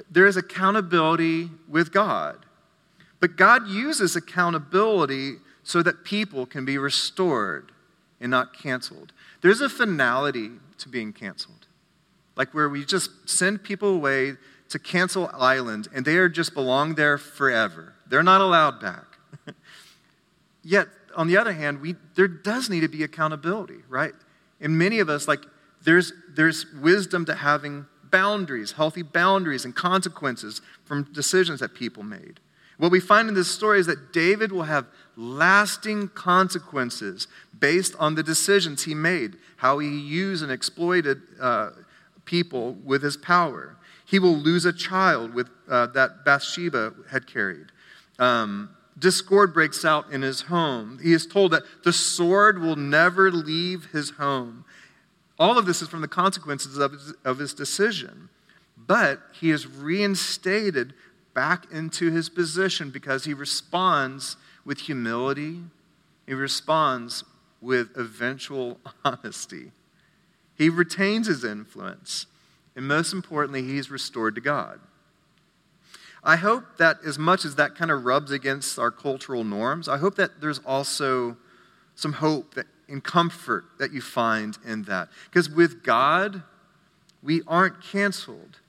There 0.10 0.26
is 0.26 0.38
accountability 0.38 1.50
with 1.67 1.91
God. 1.91 2.46
But 3.20 3.36
God 3.36 3.67
uses 3.67 4.15
accountability 4.15 5.38
so 5.63 5.84
that 5.84 6.06
people 6.06 6.46
can 6.46 6.63
be 6.63 6.78
restored 6.78 7.72
and 8.22 8.32
not 8.32 8.54
canceled. 8.54 9.12
There's 9.41 9.60
a 9.60 9.70
finality 9.70 10.52
to 10.78 10.89
being 10.89 11.12
canceled, 11.12 11.67
like 12.36 12.54
where 12.54 12.70
we 12.70 12.86
just 12.86 13.28
send 13.28 13.63
people 13.63 13.89
away 13.89 14.34
to 14.69 14.80
cancel 14.80 15.30
island 15.34 15.88
and 15.93 16.06
they 16.06 16.17
are 16.17 16.30
just 16.30 16.53
belong 16.53 16.95
there 16.95 17.17
forever. 17.17 17.93
They're 18.08 18.23
not 18.23 18.41
allowed 18.41 18.80
back. 18.80 19.06
Yet, 20.63 20.88
on 21.15 21.27
the 21.27 21.38
other 21.38 21.53
hand, 21.53 21.82
we, 21.82 21.95
there 22.15 22.27
does 22.27 22.69
need 22.69 22.82
to 22.82 22.88
be 22.88 23.03
accountability, 23.03 23.80
right? 23.89 24.13
And 24.60 24.77
many 24.77 24.99
of 24.99 25.10
us, 25.10 25.27
like, 25.27 25.41
there's, 25.84 26.12
there's 26.36 26.65
wisdom 26.73 27.25
to 27.25 27.36
having 27.36 27.86
boundaries, 28.12 28.73
healthy 28.73 29.01
boundaries, 29.01 29.65
and 29.65 29.75
consequences 29.75 30.62
from 30.86 31.03
decisions 31.13 31.60
that 31.60 31.73
people 31.73 32.03
made. 32.03 32.39
What 32.77 32.91
we 32.91 32.99
find 32.99 33.27
in 33.27 33.34
this 33.34 33.49
story 33.49 33.80
is 33.80 33.88
that 33.88 34.13
David 34.13 34.51
will 34.51 34.63
have 34.63 34.86
lasting 35.15 36.10
consequences 36.10 37.27
based 37.60 37.95
on 37.97 38.15
the 38.15 38.21
decisions 38.21 38.84
he 38.84 38.93
made, 38.93 39.38
how 39.58 39.80
he 39.80 39.88
used 39.88 40.43
and 40.43 40.51
exploited 40.51 41.21
uh, 41.41 41.71
people 42.25 42.73
with 42.84 43.01
his 43.01 43.17
power. 43.17 43.76
He 44.08 44.20
will 44.20 44.38
lose 44.38 44.65
a 44.65 44.72
child 44.72 45.34
with, 45.34 45.50
uh, 45.70 45.88
that 45.88 46.24
Bathsheba 46.24 46.93
had 47.12 47.28
carried. 47.28 47.67
Um, 48.17 48.70
discord 48.98 49.54
breaks 49.54 49.84
out 49.84 50.10
in 50.12 50.22
his 50.22 50.41
home. 50.41 51.00
He 51.04 51.12
is 51.12 51.28
told 51.28 51.52
that 51.52 51.63
the 51.84 51.91
sword 51.91 52.60
will 52.60 52.78
never 52.78 53.30
leave 53.30 53.88
his 53.91 54.12
home. 54.12 54.63
All 55.38 55.58
of 55.58 55.65
this 55.65 55.82
is 55.82 55.89
from 55.89 56.02
the 56.02 56.08
consequences 56.08 56.78
of 56.78 56.93
his, 56.93 57.13
of 57.26 57.38
his 57.38 57.54
decision. 57.54 58.30
But 58.78 59.20
he 59.34 59.52
is 59.52 59.67
reinstated 59.67 60.93
back 61.34 61.72
into 61.72 62.10
his 62.10 62.30
position 62.30 62.89
because 62.89 63.26
he 63.26 63.34
responds 63.34 64.38
with 64.65 64.80
humility, 64.80 65.62
he 66.26 66.34
responds 66.34 67.24
with 67.62 67.89
eventual 67.96 68.80
honesty. 69.06 69.72
He 70.58 70.70
retains 70.70 71.28
his 71.28 71.43
influence, 71.43 72.26
and 72.77 72.87
most 72.87 73.11
importantly, 73.11 73.63
he's 73.63 73.91
restored 73.91 74.35
to 74.35 74.41
God. 74.41 74.79
I 76.23 76.35
hope 76.35 76.77
that 76.77 76.97
as 77.03 77.17
much 77.17 77.43
as 77.43 77.55
that 77.55 77.75
kind 77.75 77.89
of 77.89 78.05
rubs 78.05 78.31
against 78.31 78.77
our 78.77 78.91
cultural 78.91 79.43
norms, 79.43 79.89
I 79.89 79.97
hope 79.97 80.15
that 80.15 80.39
there's 80.39 80.59
also 80.59 81.37
some 81.95 82.13
hope 82.13 82.53
that, 82.53 82.67
and 82.87 83.03
comfort 83.03 83.65
that 83.79 83.91
you 83.91 84.01
find 84.01 84.57
in 84.63 84.83
that. 84.83 85.09
Because 85.25 85.49
with 85.49 85.83
God, 85.83 86.43
we 87.23 87.41
aren't 87.47 87.81
canceled. 87.81 88.59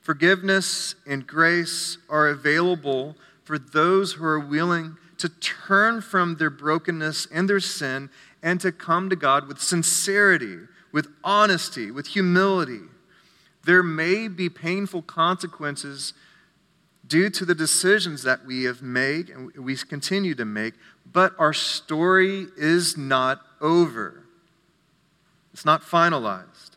Forgiveness 0.00 0.94
and 1.06 1.26
grace 1.26 1.96
are 2.10 2.28
available 2.28 3.16
for 3.44 3.58
those 3.58 4.12
who 4.12 4.24
are 4.24 4.38
willing 4.38 4.98
to 5.16 5.28
turn 5.28 6.02
from 6.02 6.36
their 6.36 6.50
brokenness 6.50 7.26
and 7.32 7.48
their 7.48 7.60
sin 7.60 8.10
and 8.42 8.60
to 8.60 8.70
come 8.70 9.08
to 9.08 9.16
God 9.16 9.48
with 9.48 9.58
sincerity, 9.58 10.58
with 10.94 11.08
honesty, 11.24 11.90
with 11.90 12.06
humility. 12.06 12.82
There 13.64 13.82
may 13.82 14.28
be 14.28 14.48
painful 14.48 15.02
consequences 15.02 16.14
due 17.04 17.28
to 17.30 17.44
the 17.44 17.54
decisions 17.54 18.22
that 18.22 18.46
we 18.46 18.62
have 18.62 18.80
made 18.80 19.28
and 19.28 19.50
we 19.56 19.76
continue 19.76 20.36
to 20.36 20.44
make, 20.44 20.74
but 21.12 21.34
our 21.36 21.52
story 21.52 22.46
is 22.56 22.96
not 22.96 23.40
over. 23.60 24.22
It's 25.52 25.64
not 25.64 25.82
finalized. 25.82 26.76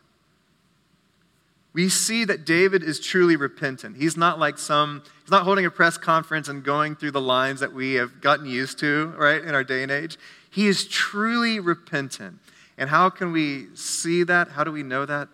We 1.72 1.88
see 1.88 2.24
that 2.24 2.44
David 2.44 2.82
is 2.82 2.98
truly 2.98 3.36
repentant. 3.36 3.98
He's 3.98 4.16
not 4.16 4.40
like 4.40 4.58
some, 4.58 5.04
he's 5.22 5.30
not 5.30 5.44
holding 5.44 5.64
a 5.64 5.70
press 5.70 5.96
conference 5.96 6.48
and 6.48 6.64
going 6.64 6.96
through 6.96 7.12
the 7.12 7.20
lines 7.20 7.60
that 7.60 7.72
we 7.72 7.94
have 7.94 8.20
gotten 8.20 8.46
used 8.46 8.80
to, 8.80 9.14
right, 9.16 9.44
in 9.44 9.54
our 9.54 9.62
day 9.62 9.84
and 9.84 9.92
age. 9.92 10.16
He 10.50 10.66
is 10.66 10.88
truly 10.88 11.60
repentant. 11.60 12.40
And 12.78 12.88
how 12.88 13.10
can 13.10 13.32
we 13.32 13.66
see 13.74 14.22
that? 14.22 14.48
How 14.50 14.64
do 14.64 14.72
we 14.72 14.82
know 14.82 15.04
that? 15.04 15.28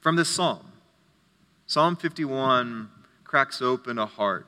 From 0.00 0.16
this 0.16 0.28
psalm. 0.28 0.70
Psalm 1.66 1.96
51 1.96 2.90
cracks 3.24 3.62
open 3.62 3.98
a 3.98 4.06
heart 4.06 4.46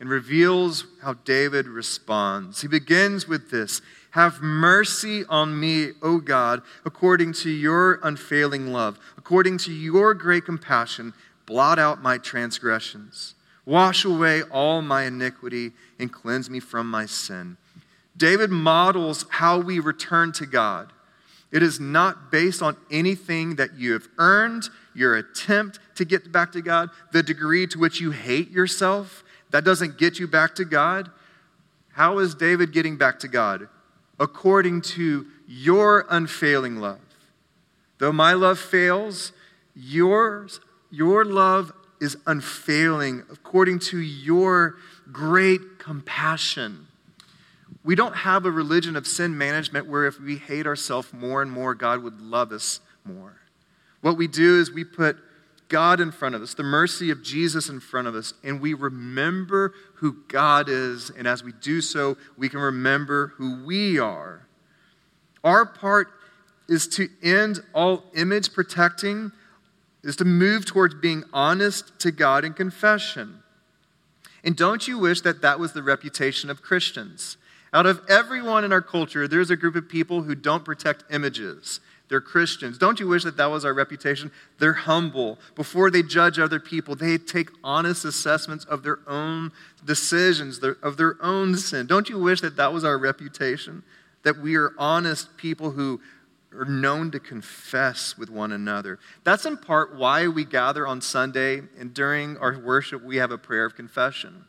and 0.00 0.10
reveals 0.10 0.84
how 1.02 1.14
David 1.14 1.66
responds. 1.66 2.60
He 2.60 2.68
begins 2.68 3.28
with 3.28 3.50
this 3.50 3.80
Have 4.10 4.42
mercy 4.42 5.24
on 5.28 5.58
me, 5.58 5.92
O 6.02 6.18
God, 6.18 6.62
according 6.84 7.32
to 7.34 7.50
your 7.50 8.00
unfailing 8.02 8.72
love, 8.72 8.98
according 9.16 9.58
to 9.58 9.72
your 9.72 10.12
great 10.12 10.44
compassion, 10.44 11.14
blot 11.46 11.78
out 11.78 12.02
my 12.02 12.18
transgressions. 12.18 13.34
Wash 13.64 14.04
away 14.04 14.42
all 14.42 14.82
my 14.82 15.04
iniquity 15.04 15.72
and 15.98 16.12
cleanse 16.12 16.50
me 16.50 16.60
from 16.60 16.90
my 16.90 17.06
sin. 17.06 17.56
David 18.16 18.50
models 18.50 19.26
how 19.28 19.58
we 19.58 19.78
return 19.78 20.32
to 20.32 20.46
God. 20.46 20.92
It 21.52 21.62
is 21.62 21.78
not 21.78 22.30
based 22.30 22.60
on 22.62 22.76
anything 22.90 23.56
that 23.56 23.74
you 23.74 23.92
have 23.92 24.08
earned, 24.18 24.68
your 24.94 25.16
attempt 25.16 25.78
to 25.94 26.04
get 26.04 26.32
back 26.32 26.52
to 26.52 26.60
God, 26.60 26.90
the 27.12 27.22
degree 27.22 27.66
to 27.68 27.78
which 27.78 28.00
you 28.00 28.10
hate 28.10 28.50
yourself, 28.50 29.22
that 29.50 29.64
doesn't 29.64 29.98
get 29.98 30.18
you 30.18 30.26
back 30.26 30.54
to 30.56 30.64
God. 30.64 31.10
How 31.92 32.18
is 32.18 32.34
David 32.34 32.72
getting 32.72 32.96
back 32.96 33.18
to 33.20 33.28
God? 33.28 33.68
According 34.18 34.82
to 34.82 35.26
your 35.46 36.04
unfailing 36.10 36.76
love. 36.76 37.00
Though 37.98 38.12
my 38.12 38.32
love 38.32 38.58
fails, 38.58 39.32
yours, 39.74 40.60
your 40.90 41.24
love 41.24 41.72
is 42.00 42.16
unfailing 42.26 43.22
according 43.30 43.78
to 43.78 43.98
your 43.98 44.76
great 45.12 45.78
compassion. 45.78 46.85
We 47.86 47.94
don't 47.94 48.16
have 48.16 48.44
a 48.44 48.50
religion 48.50 48.96
of 48.96 49.06
sin 49.06 49.38
management 49.38 49.86
where 49.86 50.06
if 50.06 50.20
we 50.20 50.38
hate 50.38 50.66
ourselves 50.66 51.12
more 51.12 51.40
and 51.40 51.52
more, 51.52 51.72
God 51.72 52.02
would 52.02 52.20
love 52.20 52.50
us 52.50 52.80
more. 53.04 53.36
What 54.00 54.16
we 54.16 54.26
do 54.26 54.60
is 54.60 54.72
we 54.72 54.82
put 54.82 55.16
God 55.68 56.00
in 56.00 56.10
front 56.10 56.34
of 56.34 56.42
us, 56.42 56.52
the 56.54 56.64
mercy 56.64 57.10
of 57.12 57.22
Jesus 57.22 57.68
in 57.68 57.78
front 57.78 58.08
of 58.08 58.16
us, 58.16 58.34
and 58.42 58.60
we 58.60 58.74
remember 58.74 59.72
who 59.94 60.16
God 60.26 60.68
is. 60.68 61.10
And 61.10 61.28
as 61.28 61.44
we 61.44 61.52
do 61.52 61.80
so, 61.80 62.16
we 62.36 62.48
can 62.48 62.58
remember 62.58 63.28
who 63.36 63.64
we 63.64 64.00
are. 64.00 64.48
Our 65.44 65.64
part 65.64 66.08
is 66.68 66.88
to 66.88 67.08
end 67.22 67.60
all 67.72 68.02
image 68.16 68.52
protecting, 68.52 69.30
is 70.02 70.16
to 70.16 70.24
move 70.24 70.66
towards 70.66 70.96
being 70.96 71.22
honest 71.32 71.96
to 72.00 72.10
God 72.10 72.44
in 72.44 72.52
confession. 72.52 73.44
And 74.42 74.56
don't 74.56 74.88
you 74.88 74.98
wish 74.98 75.20
that 75.20 75.42
that 75.42 75.60
was 75.60 75.72
the 75.72 75.84
reputation 75.84 76.50
of 76.50 76.62
Christians? 76.62 77.36
Out 77.76 77.84
of 77.84 78.00
everyone 78.08 78.64
in 78.64 78.72
our 78.72 78.80
culture, 78.80 79.28
there's 79.28 79.50
a 79.50 79.56
group 79.56 79.76
of 79.76 79.86
people 79.86 80.22
who 80.22 80.34
don't 80.34 80.64
protect 80.64 81.04
images. 81.10 81.80
They're 82.08 82.22
Christians. 82.22 82.78
Don't 82.78 82.98
you 82.98 83.06
wish 83.06 83.24
that 83.24 83.36
that 83.36 83.50
was 83.50 83.66
our 83.66 83.74
reputation? 83.74 84.32
They're 84.58 84.72
humble. 84.72 85.38
Before 85.54 85.90
they 85.90 86.02
judge 86.02 86.38
other 86.38 86.58
people, 86.58 86.94
they 86.94 87.18
take 87.18 87.50
honest 87.62 88.06
assessments 88.06 88.64
of 88.64 88.82
their 88.82 89.00
own 89.06 89.52
decisions, 89.84 90.58
of 90.82 90.96
their 90.96 91.16
own 91.20 91.54
sin. 91.58 91.86
Don't 91.86 92.08
you 92.08 92.18
wish 92.18 92.40
that 92.40 92.56
that 92.56 92.72
was 92.72 92.82
our 92.82 92.96
reputation? 92.96 93.82
That 94.22 94.38
we 94.38 94.56
are 94.56 94.72
honest 94.78 95.36
people 95.36 95.72
who 95.72 96.00
are 96.54 96.64
known 96.64 97.10
to 97.10 97.20
confess 97.20 98.16
with 98.16 98.30
one 98.30 98.52
another. 98.52 98.98
That's 99.22 99.44
in 99.44 99.58
part 99.58 99.94
why 99.94 100.28
we 100.28 100.46
gather 100.46 100.86
on 100.86 101.02
Sunday 101.02 101.60
and 101.78 101.92
during 101.92 102.38
our 102.38 102.58
worship, 102.58 103.02
we 103.02 103.16
have 103.16 103.32
a 103.32 103.36
prayer 103.36 103.66
of 103.66 103.74
confession. 103.74 104.46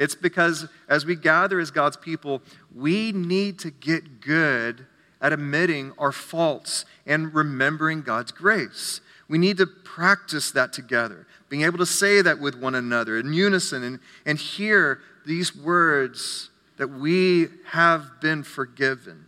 It's 0.00 0.14
because 0.14 0.66
as 0.88 1.04
we 1.04 1.14
gather 1.14 1.60
as 1.60 1.70
God's 1.70 1.98
people, 1.98 2.40
we 2.74 3.12
need 3.12 3.58
to 3.58 3.70
get 3.70 4.22
good 4.22 4.86
at 5.20 5.34
admitting 5.34 5.92
our 5.98 6.10
faults 6.10 6.86
and 7.06 7.34
remembering 7.34 8.00
God's 8.00 8.32
grace. 8.32 9.02
We 9.28 9.36
need 9.36 9.58
to 9.58 9.66
practice 9.66 10.52
that 10.52 10.72
together, 10.72 11.26
being 11.50 11.64
able 11.64 11.76
to 11.76 11.86
say 11.86 12.22
that 12.22 12.40
with 12.40 12.58
one 12.58 12.74
another 12.74 13.18
in 13.18 13.34
unison 13.34 13.82
and, 13.82 14.00
and 14.24 14.38
hear 14.38 15.02
these 15.26 15.54
words 15.54 16.48
that 16.78 16.88
we 16.88 17.48
have 17.66 18.22
been 18.22 18.42
forgiven. 18.42 19.26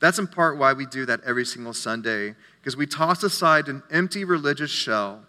That's 0.00 0.18
in 0.18 0.26
part 0.26 0.58
why 0.58 0.72
we 0.72 0.84
do 0.84 1.06
that 1.06 1.20
every 1.24 1.44
single 1.44 1.74
Sunday, 1.74 2.34
because 2.60 2.76
we 2.76 2.88
toss 2.88 3.22
aside 3.22 3.68
an 3.68 3.84
empty 3.88 4.24
religious 4.24 4.72
shell 4.72 5.22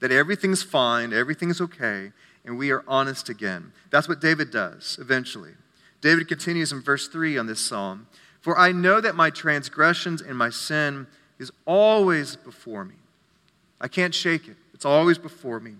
that 0.00 0.12
everything's 0.12 0.62
fine, 0.62 1.14
everything's 1.14 1.62
okay, 1.62 2.12
and 2.48 2.58
we 2.58 2.72
are 2.72 2.82
honest 2.88 3.28
again. 3.28 3.72
That's 3.90 4.08
what 4.08 4.20
David 4.20 4.50
does 4.50 4.98
eventually. 5.00 5.52
David 6.00 6.26
continues 6.26 6.72
in 6.72 6.80
verse 6.80 7.06
3 7.06 7.38
on 7.38 7.46
this 7.46 7.60
psalm 7.60 8.08
for 8.40 8.58
I 8.58 8.72
know 8.72 9.00
that 9.00 9.14
my 9.14 9.30
transgressions 9.30 10.22
and 10.22 10.36
my 10.36 10.48
sin 10.48 11.06
is 11.38 11.52
always 11.66 12.36
before 12.36 12.84
me. 12.84 12.94
I 13.80 13.88
can't 13.88 14.14
shake 14.14 14.48
it, 14.48 14.56
it's 14.72 14.86
always 14.86 15.18
before 15.18 15.60
me. 15.60 15.74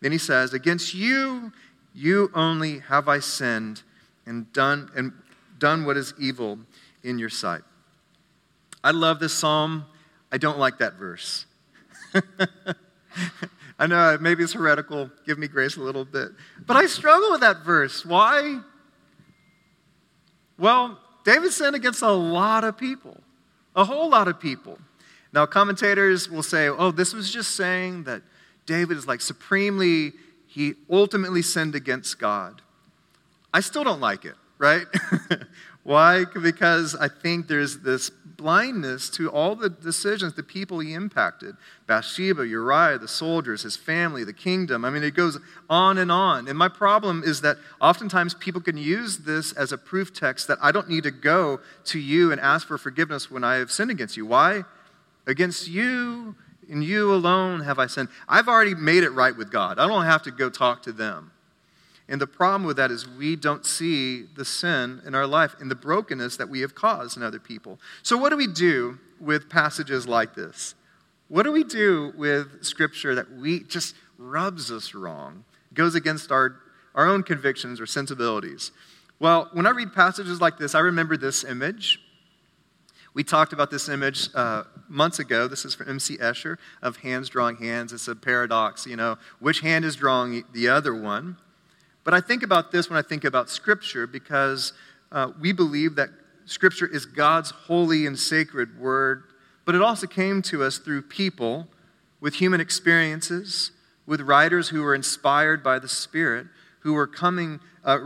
Then 0.00 0.12
he 0.12 0.18
says, 0.18 0.54
Against 0.54 0.94
you, 0.94 1.52
you 1.94 2.30
only 2.34 2.78
have 2.80 3.08
I 3.08 3.18
sinned 3.18 3.82
and 4.24 4.50
done, 4.52 4.90
and 4.96 5.12
done 5.58 5.84
what 5.84 5.96
is 5.96 6.14
evil 6.18 6.58
in 7.02 7.18
your 7.18 7.28
sight. 7.28 7.62
I 8.82 8.92
love 8.92 9.20
this 9.20 9.34
psalm. 9.34 9.84
I 10.32 10.38
don't 10.38 10.58
like 10.58 10.78
that 10.78 10.94
verse. 10.94 11.46
I 13.78 13.86
know 13.86 14.16
maybe 14.20 14.42
it's 14.42 14.54
heretical. 14.54 15.10
Give 15.26 15.38
me 15.38 15.48
grace 15.48 15.76
a 15.76 15.80
little 15.80 16.04
bit. 16.04 16.30
But 16.66 16.76
I 16.76 16.86
struggle 16.86 17.32
with 17.32 17.40
that 17.40 17.64
verse. 17.64 18.04
Why? 18.04 18.60
Well, 20.58 20.98
David 21.24 21.52
sinned 21.52 21.76
against 21.76 22.02
a 22.02 22.10
lot 22.10 22.64
of 22.64 22.78
people, 22.78 23.20
a 23.74 23.84
whole 23.84 24.08
lot 24.08 24.28
of 24.28 24.40
people. 24.40 24.78
Now, 25.32 25.44
commentators 25.44 26.30
will 26.30 26.42
say, 26.42 26.68
oh, 26.68 26.90
this 26.90 27.12
was 27.12 27.30
just 27.30 27.56
saying 27.56 28.04
that 28.04 28.22
David 28.64 28.96
is 28.96 29.06
like 29.06 29.20
supremely, 29.20 30.12
he 30.46 30.74
ultimately 30.90 31.42
sinned 31.42 31.74
against 31.74 32.18
God. 32.18 32.62
I 33.52 33.60
still 33.60 33.84
don't 33.84 34.00
like 34.00 34.24
it, 34.24 34.34
right? 34.58 34.86
Why? 35.82 36.24
Because 36.24 36.94
I 36.94 37.08
think 37.08 37.48
there's 37.48 37.78
this 37.80 38.10
blindness 38.36 39.08
to 39.10 39.30
all 39.30 39.54
the 39.54 39.70
decisions, 39.70 40.34
the 40.34 40.42
people 40.42 40.78
he 40.78 40.94
impacted 40.94 41.56
Bathsheba, 41.86 42.46
Uriah, 42.46 42.98
the 42.98 43.08
soldiers, 43.08 43.62
his 43.62 43.76
family, 43.76 44.24
the 44.24 44.32
kingdom. 44.32 44.84
I 44.84 44.90
mean, 44.90 45.02
it 45.02 45.14
goes 45.14 45.38
on 45.70 45.98
and 45.98 46.10
on. 46.10 46.48
And 46.48 46.58
my 46.58 46.68
problem 46.68 47.22
is 47.24 47.40
that 47.42 47.56
oftentimes 47.80 48.34
people 48.34 48.60
can 48.60 48.76
use 48.76 49.18
this 49.18 49.52
as 49.52 49.72
a 49.72 49.78
proof 49.78 50.12
text 50.12 50.48
that 50.48 50.58
I 50.60 50.72
don't 50.72 50.88
need 50.88 51.04
to 51.04 51.10
go 51.10 51.60
to 51.86 51.98
you 51.98 52.32
and 52.32 52.40
ask 52.40 52.66
for 52.66 52.78
forgiveness 52.78 53.30
when 53.30 53.44
I 53.44 53.56
have 53.56 53.70
sinned 53.70 53.90
against 53.90 54.16
you. 54.16 54.26
Why? 54.26 54.64
Against 55.26 55.68
you 55.68 56.36
and 56.68 56.82
you 56.82 57.14
alone 57.14 57.60
have 57.60 57.78
I 57.78 57.86
sinned. 57.86 58.08
I've 58.28 58.48
already 58.48 58.74
made 58.74 59.04
it 59.04 59.10
right 59.10 59.36
with 59.36 59.50
God. 59.50 59.78
I 59.78 59.86
don't 59.86 60.04
have 60.04 60.22
to 60.24 60.30
go 60.30 60.50
talk 60.50 60.82
to 60.82 60.92
them. 60.92 61.32
And 62.08 62.20
the 62.20 62.26
problem 62.26 62.64
with 62.64 62.76
that 62.76 62.90
is 62.90 63.08
we 63.08 63.34
don't 63.34 63.66
see 63.66 64.22
the 64.36 64.44
sin 64.44 65.02
in 65.04 65.14
our 65.14 65.26
life 65.26 65.56
and 65.58 65.70
the 65.70 65.74
brokenness 65.74 66.36
that 66.36 66.48
we 66.48 66.60
have 66.60 66.74
caused 66.74 67.16
in 67.16 67.22
other 67.22 67.40
people. 67.40 67.80
So, 68.02 68.16
what 68.16 68.30
do 68.30 68.36
we 68.36 68.46
do 68.46 68.98
with 69.20 69.48
passages 69.48 70.06
like 70.06 70.34
this? 70.34 70.74
What 71.28 71.42
do 71.42 71.50
we 71.50 71.64
do 71.64 72.12
with 72.16 72.64
scripture 72.64 73.16
that 73.16 73.32
we 73.32 73.60
just 73.64 73.96
rubs 74.18 74.70
us 74.70 74.94
wrong, 74.94 75.44
goes 75.74 75.96
against 75.96 76.30
our, 76.30 76.60
our 76.94 77.06
own 77.06 77.24
convictions 77.24 77.80
or 77.80 77.86
sensibilities? 77.86 78.70
Well, 79.18 79.48
when 79.52 79.66
I 79.66 79.70
read 79.70 79.92
passages 79.92 80.40
like 80.40 80.58
this, 80.58 80.74
I 80.74 80.80
remember 80.80 81.16
this 81.16 81.42
image. 81.42 82.00
We 83.14 83.24
talked 83.24 83.52
about 83.52 83.70
this 83.70 83.88
image 83.88 84.28
uh, 84.34 84.64
months 84.88 85.18
ago. 85.18 85.48
This 85.48 85.64
is 85.64 85.74
from 85.74 85.88
M.C. 85.88 86.18
Escher 86.18 86.58
of 86.82 86.98
hands 86.98 87.30
drawing 87.30 87.56
hands. 87.56 87.92
It's 87.92 88.08
a 88.08 88.14
paradox, 88.14 88.86
you 88.86 88.94
know, 88.94 89.16
which 89.40 89.60
hand 89.60 89.84
is 89.84 89.96
drawing 89.96 90.44
the 90.52 90.68
other 90.68 90.94
one? 90.94 91.38
But 92.06 92.14
I 92.14 92.20
think 92.20 92.44
about 92.44 92.70
this 92.70 92.88
when 92.88 92.96
I 92.96 93.02
think 93.02 93.24
about 93.24 93.50
Scripture 93.50 94.06
because 94.06 94.72
uh, 95.10 95.32
we 95.40 95.52
believe 95.52 95.96
that 95.96 96.10
Scripture 96.44 96.86
is 96.86 97.04
God's 97.04 97.50
holy 97.50 98.06
and 98.06 98.16
sacred 98.16 98.78
word, 98.78 99.24
but 99.64 99.74
it 99.74 99.82
also 99.82 100.06
came 100.06 100.40
to 100.42 100.62
us 100.62 100.78
through 100.78 101.02
people 101.02 101.66
with 102.20 102.34
human 102.34 102.60
experiences, 102.60 103.72
with 104.06 104.20
writers 104.20 104.68
who 104.68 104.82
were 104.82 104.94
inspired 104.94 105.64
by 105.64 105.80
the 105.80 105.88
Spirit, 105.88 106.46
who 106.78 106.92
were 106.92 107.08
coming, 107.08 107.58
uh, 107.84 107.98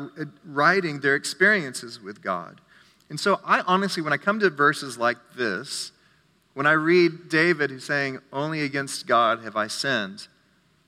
writing 0.46 1.00
their 1.00 1.14
experiences 1.14 2.00
with 2.00 2.22
God. 2.22 2.62
And 3.10 3.20
so, 3.20 3.38
I 3.44 3.60
honestly, 3.66 4.02
when 4.02 4.14
I 4.14 4.16
come 4.16 4.40
to 4.40 4.48
verses 4.48 4.96
like 4.96 5.18
this, 5.36 5.92
when 6.54 6.64
I 6.64 6.72
read 6.72 7.28
David 7.28 7.68
who's 7.68 7.84
saying, 7.84 8.20
Only 8.32 8.62
against 8.62 9.06
God 9.06 9.44
have 9.44 9.56
I 9.56 9.66
sinned, 9.66 10.26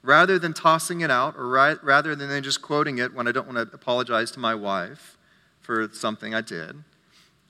rather 0.03 0.39
than 0.39 0.53
tossing 0.53 1.01
it 1.01 1.11
out 1.11 1.37
or 1.37 1.49
right, 1.49 1.83
rather 1.83 2.15
than 2.15 2.43
just 2.43 2.61
quoting 2.61 2.99
it 2.99 3.15
when 3.15 3.29
I 3.29 3.33
don't 3.33 3.47
want 3.47 3.57
to 3.69 3.75
apologize 3.75 4.31
to 4.33 4.41
my 4.41 4.55
wife 4.55 5.17
for 5.61 5.89
something 5.93 6.35
I 6.35 6.41
did. 6.41 6.77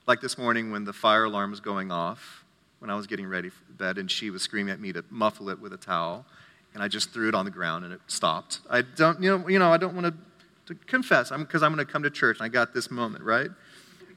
Like 0.05 0.21
this 0.21 0.37
morning 0.37 0.71
when 0.71 0.83
the 0.83 0.93
fire 0.93 1.23
alarm 1.23 1.51
was 1.51 1.59
going 1.59 1.91
off, 1.91 2.43
when 2.79 2.89
I 2.89 2.95
was 2.95 3.07
getting 3.07 3.27
ready 3.27 3.49
for 3.49 3.63
bed, 3.71 3.97
and 3.97 4.09
she 4.11 4.29
was 4.29 4.41
screaming 4.43 4.73
at 4.73 4.79
me 4.79 4.93
to 4.93 5.03
muffle 5.09 5.49
it 5.49 5.59
with 5.59 5.73
a 5.73 5.77
towel, 5.77 6.25
and 6.73 6.83
I 6.83 6.87
just 6.87 7.11
threw 7.11 7.29
it 7.29 7.35
on 7.35 7.45
the 7.45 7.51
ground 7.51 7.85
and 7.85 7.93
it 7.93 8.01
stopped. 8.07 8.59
I 8.69 8.81
don't, 8.81 9.21
you 9.21 9.37
know, 9.37 9.47
you 9.47 9.59
know 9.59 9.71
I 9.71 9.77
don't 9.77 9.95
want 9.95 10.07
to, 10.07 10.73
to 10.73 10.85
confess 10.85 11.29
because 11.31 11.63
I'm, 11.63 11.71
I'm 11.71 11.75
going 11.75 11.85
to 11.85 11.91
come 11.91 12.03
to 12.03 12.09
church 12.09 12.37
and 12.39 12.45
I 12.45 12.49
got 12.49 12.73
this 12.73 12.91
moment, 12.91 13.23
right? 13.23 13.49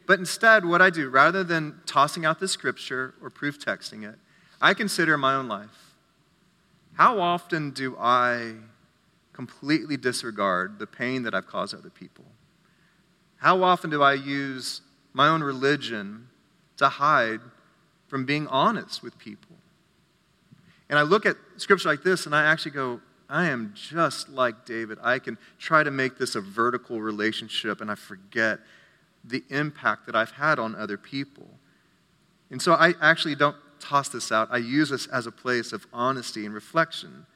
But 0.06 0.18
instead, 0.18 0.64
what 0.64 0.80
I 0.80 0.90
do, 0.90 1.08
rather 1.08 1.42
than 1.42 1.80
tossing 1.84 2.24
out 2.24 2.38
the 2.38 2.48
scripture 2.48 3.14
or 3.20 3.30
proof 3.30 3.58
texting 3.58 4.08
it, 4.08 4.16
I 4.60 4.72
consider 4.72 5.18
my 5.18 5.34
own 5.34 5.48
life. 5.48 5.85
How 6.96 7.20
often 7.20 7.72
do 7.72 7.94
I 8.00 8.54
completely 9.34 9.98
disregard 9.98 10.78
the 10.78 10.86
pain 10.86 11.24
that 11.24 11.34
I've 11.34 11.46
caused 11.46 11.74
other 11.74 11.90
people? 11.90 12.24
How 13.36 13.62
often 13.62 13.90
do 13.90 14.02
I 14.02 14.14
use 14.14 14.80
my 15.12 15.28
own 15.28 15.42
religion 15.42 16.28
to 16.78 16.88
hide 16.88 17.40
from 18.08 18.24
being 18.24 18.46
honest 18.46 19.02
with 19.02 19.18
people? 19.18 19.56
And 20.88 20.98
I 20.98 21.02
look 21.02 21.26
at 21.26 21.36
scripture 21.58 21.90
like 21.90 22.02
this 22.02 22.24
and 22.24 22.34
I 22.34 22.44
actually 22.44 22.70
go, 22.70 23.02
I 23.28 23.50
am 23.50 23.74
just 23.74 24.30
like 24.30 24.64
David. 24.64 24.98
I 25.02 25.18
can 25.18 25.36
try 25.58 25.82
to 25.82 25.90
make 25.90 26.16
this 26.16 26.34
a 26.34 26.40
vertical 26.40 27.02
relationship 27.02 27.82
and 27.82 27.90
I 27.90 27.94
forget 27.94 28.60
the 29.22 29.44
impact 29.50 30.06
that 30.06 30.16
I've 30.16 30.30
had 30.30 30.58
on 30.58 30.74
other 30.74 30.96
people. 30.96 31.48
And 32.50 32.62
so 32.62 32.72
I 32.72 32.94
actually 33.02 33.34
don't 33.34 33.56
toss 33.86 34.08
this 34.08 34.32
out. 34.32 34.48
I 34.50 34.58
use 34.58 34.90
this 34.90 35.06
as 35.06 35.26
a 35.26 35.32
place 35.32 35.72
of 35.72 35.86
honesty 35.92 36.44
and 36.44 36.54
reflection. 36.54 37.26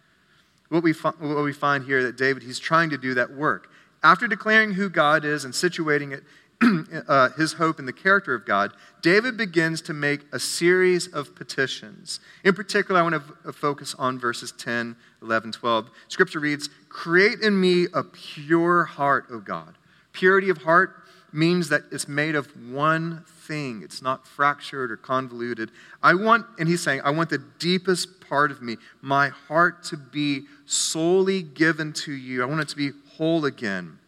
What 0.68 0.82
we, 0.82 0.92
what 0.92 1.44
we 1.44 1.52
find 1.52 1.84
here 1.84 2.02
that 2.04 2.16
David, 2.16 2.42
he's 2.42 2.58
trying 2.58 2.90
to 2.90 2.98
do 2.98 3.14
that 3.14 3.32
work. 3.32 3.70
After 4.02 4.26
declaring 4.26 4.72
who 4.72 4.88
God 4.88 5.24
is 5.24 5.44
and 5.44 5.52
situating 5.52 6.12
it, 6.12 6.24
uh, 7.08 7.30
his 7.30 7.54
hope 7.54 7.78
in 7.78 7.86
the 7.86 7.92
character 7.92 8.34
of 8.34 8.44
God, 8.44 8.72
David 9.02 9.36
begins 9.36 9.80
to 9.82 9.94
make 9.94 10.20
a 10.32 10.38
series 10.38 11.08
of 11.08 11.34
petitions. 11.34 12.20
In 12.44 12.54
particular, 12.54 13.00
I 13.00 13.02
want 13.02 13.22
to 13.44 13.52
focus 13.52 13.94
on 13.98 14.18
verses 14.18 14.52
10, 14.52 14.94
11, 15.22 15.52
12. 15.52 15.90
Scripture 16.08 16.40
reads, 16.40 16.68
Create 16.88 17.40
in 17.40 17.58
me 17.58 17.86
a 17.94 18.02
pure 18.02 18.84
heart, 18.84 19.26
O 19.30 19.38
God. 19.38 19.76
Purity 20.12 20.50
of 20.50 20.58
heart 20.58 20.96
means 21.32 21.68
that 21.70 21.82
it's 21.90 22.08
made 22.08 22.34
of 22.34 22.46
one 22.70 23.24
thing. 23.50 23.82
It's 23.82 24.00
not 24.00 24.28
fractured 24.28 24.92
or 24.92 24.96
convoluted. 24.96 25.72
I 26.04 26.14
want, 26.14 26.46
and 26.60 26.68
he's 26.68 26.82
saying, 26.82 27.00
I 27.04 27.10
want 27.10 27.30
the 27.30 27.42
deepest 27.58 28.20
part 28.20 28.52
of 28.52 28.62
me, 28.62 28.76
my 29.02 29.30
heart 29.30 29.82
to 29.84 29.96
be 29.96 30.42
solely 30.66 31.42
given 31.42 31.92
to 31.94 32.12
you. 32.12 32.44
I 32.44 32.46
want 32.46 32.60
it 32.60 32.68
to 32.68 32.76
be 32.76 32.92
whole 33.16 33.44
again. 33.44 33.98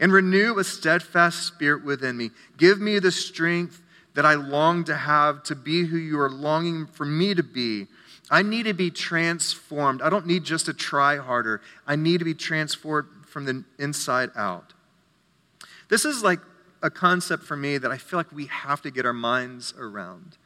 And 0.00 0.14
renew 0.14 0.58
a 0.58 0.64
steadfast 0.64 1.46
spirit 1.46 1.84
within 1.84 2.16
me. 2.16 2.30
Give 2.56 2.80
me 2.80 2.98
the 3.00 3.12
strength 3.12 3.82
that 4.14 4.24
I 4.24 4.32
long 4.32 4.84
to 4.84 4.96
have 4.96 5.42
to 5.44 5.54
be 5.54 5.84
who 5.84 5.98
you 5.98 6.18
are 6.18 6.30
longing 6.30 6.86
for 6.86 7.04
me 7.04 7.34
to 7.34 7.42
be. 7.42 7.86
I 8.30 8.40
need 8.40 8.62
to 8.62 8.72
be 8.72 8.90
transformed. 8.90 10.00
I 10.00 10.08
don't 10.08 10.26
need 10.26 10.44
just 10.44 10.64
to 10.66 10.72
try 10.72 11.18
harder. 11.18 11.60
I 11.86 11.96
need 11.96 12.18
to 12.20 12.24
be 12.24 12.32
transformed 12.32 13.08
from 13.26 13.44
the 13.44 13.62
inside 13.78 14.30
out. 14.36 14.72
This 15.90 16.06
is 16.06 16.22
like 16.22 16.40
a 16.82 16.90
concept 16.90 17.42
for 17.44 17.56
me 17.56 17.78
that 17.78 17.90
I 17.90 17.98
feel 17.98 18.18
like 18.18 18.32
we 18.32 18.46
have 18.46 18.82
to 18.82 18.90
get 18.90 19.04
our 19.04 19.12
minds 19.12 19.74
around. 19.78 20.36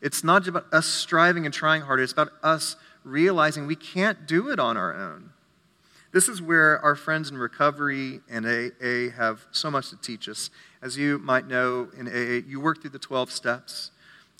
It's 0.00 0.22
not 0.22 0.46
about 0.46 0.66
us 0.72 0.86
striving 0.86 1.44
and 1.44 1.52
trying 1.52 1.82
harder, 1.82 2.02
it's 2.02 2.12
about 2.12 2.32
us 2.42 2.76
realizing 3.04 3.66
we 3.66 3.76
can't 3.76 4.26
do 4.26 4.50
it 4.50 4.58
on 4.58 4.76
our 4.76 4.94
own. 4.94 5.30
This 6.12 6.28
is 6.28 6.40
where 6.40 6.78
our 6.80 6.94
friends 6.94 7.30
in 7.30 7.36
recovery 7.36 8.20
and 8.30 8.46
AA 8.46 9.14
have 9.14 9.46
so 9.50 9.70
much 9.70 9.90
to 9.90 9.96
teach 9.96 10.28
us. 10.28 10.50
As 10.80 10.96
you 10.96 11.18
might 11.18 11.46
know, 11.46 11.88
in 11.96 12.08
AA, 12.08 12.42
you 12.48 12.60
work 12.60 12.80
through 12.80 12.90
the 12.90 12.98
12 12.98 13.30
steps 13.30 13.90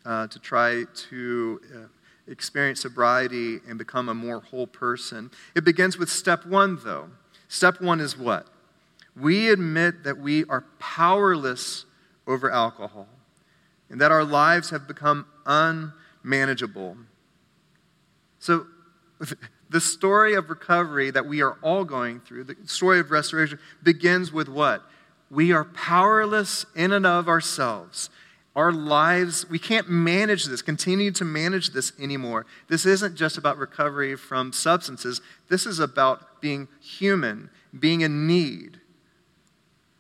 uh, 0.06 0.28
to 0.28 0.38
try 0.38 0.84
to 1.10 1.60
uh, 1.74 1.78
experience 2.26 2.80
sobriety 2.80 3.60
and 3.68 3.76
become 3.76 4.08
a 4.08 4.14
more 4.14 4.40
whole 4.40 4.66
person. 4.66 5.30
It 5.54 5.64
begins 5.64 5.98
with 5.98 6.08
step 6.08 6.46
one, 6.46 6.78
though. 6.82 7.10
Step 7.48 7.82
one 7.82 8.00
is 8.00 8.16
what? 8.16 8.46
We 9.20 9.50
admit 9.50 10.04
that 10.04 10.18
we 10.18 10.44
are 10.46 10.64
powerless 10.78 11.84
over 12.26 12.50
alcohol 12.50 13.08
and 13.90 14.00
that 14.00 14.12
our 14.12 14.24
lives 14.24 14.70
have 14.70 14.86
become 14.86 15.26
unmanageable. 15.46 16.96
So, 18.38 18.66
the 19.70 19.80
story 19.80 20.34
of 20.34 20.48
recovery 20.48 21.10
that 21.10 21.26
we 21.26 21.42
are 21.42 21.58
all 21.62 21.84
going 21.84 22.20
through, 22.20 22.44
the 22.44 22.56
story 22.64 23.00
of 23.00 23.10
restoration, 23.10 23.58
begins 23.82 24.32
with 24.32 24.48
what? 24.48 24.82
We 25.30 25.52
are 25.52 25.64
powerless 25.64 26.64
in 26.74 26.92
and 26.92 27.06
of 27.06 27.28
ourselves. 27.28 28.10
Our 28.56 28.72
lives, 28.72 29.48
we 29.48 29.58
can't 29.58 29.88
manage 29.88 30.46
this, 30.46 30.62
continue 30.62 31.10
to 31.12 31.24
manage 31.24 31.70
this 31.70 31.92
anymore. 32.00 32.46
This 32.68 32.86
isn't 32.86 33.14
just 33.14 33.38
about 33.38 33.58
recovery 33.58 34.16
from 34.16 34.52
substances, 34.52 35.20
this 35.48 35.66
is 35.66 35.78
about 35.78 36.40
being 36.40 36.68
human, 36.80 37.50
being 37.78 38.00
in 38.00 38.26
need. 38.26 38.80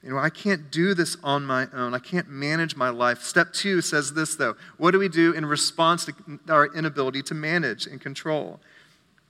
You 0.02 0.10
know, 0.10 0.18
I 0.18 0.30
can't 0.30 0.70
do 0.70 0.94
this 0.94 1.16
on 1.24 1.44
my 1.44 1.66
own. 1.72 1.92
I 1.92 1.98
can't 1.98 2.28
manage 2.28 2.76
my 2.76 2.88
life. 2.88 3.22
Step 3.22 3.52
two 3.52 3.80
says 3.80 4.14
this, 4.14 4.36
though. 4.36 4.54
What 4.76 4.92
do 4.92 4.98
we 4.98 5.08
do 5.08 5.32
in 5.32 5.44
response 5.44 6.04
to 6.04 6.14
our 6.48 6.66
inability 6.74 7.22
to 7.24 7.34
manage 7.34 7.86
and 7.86 8.00
control? 8.00 8.60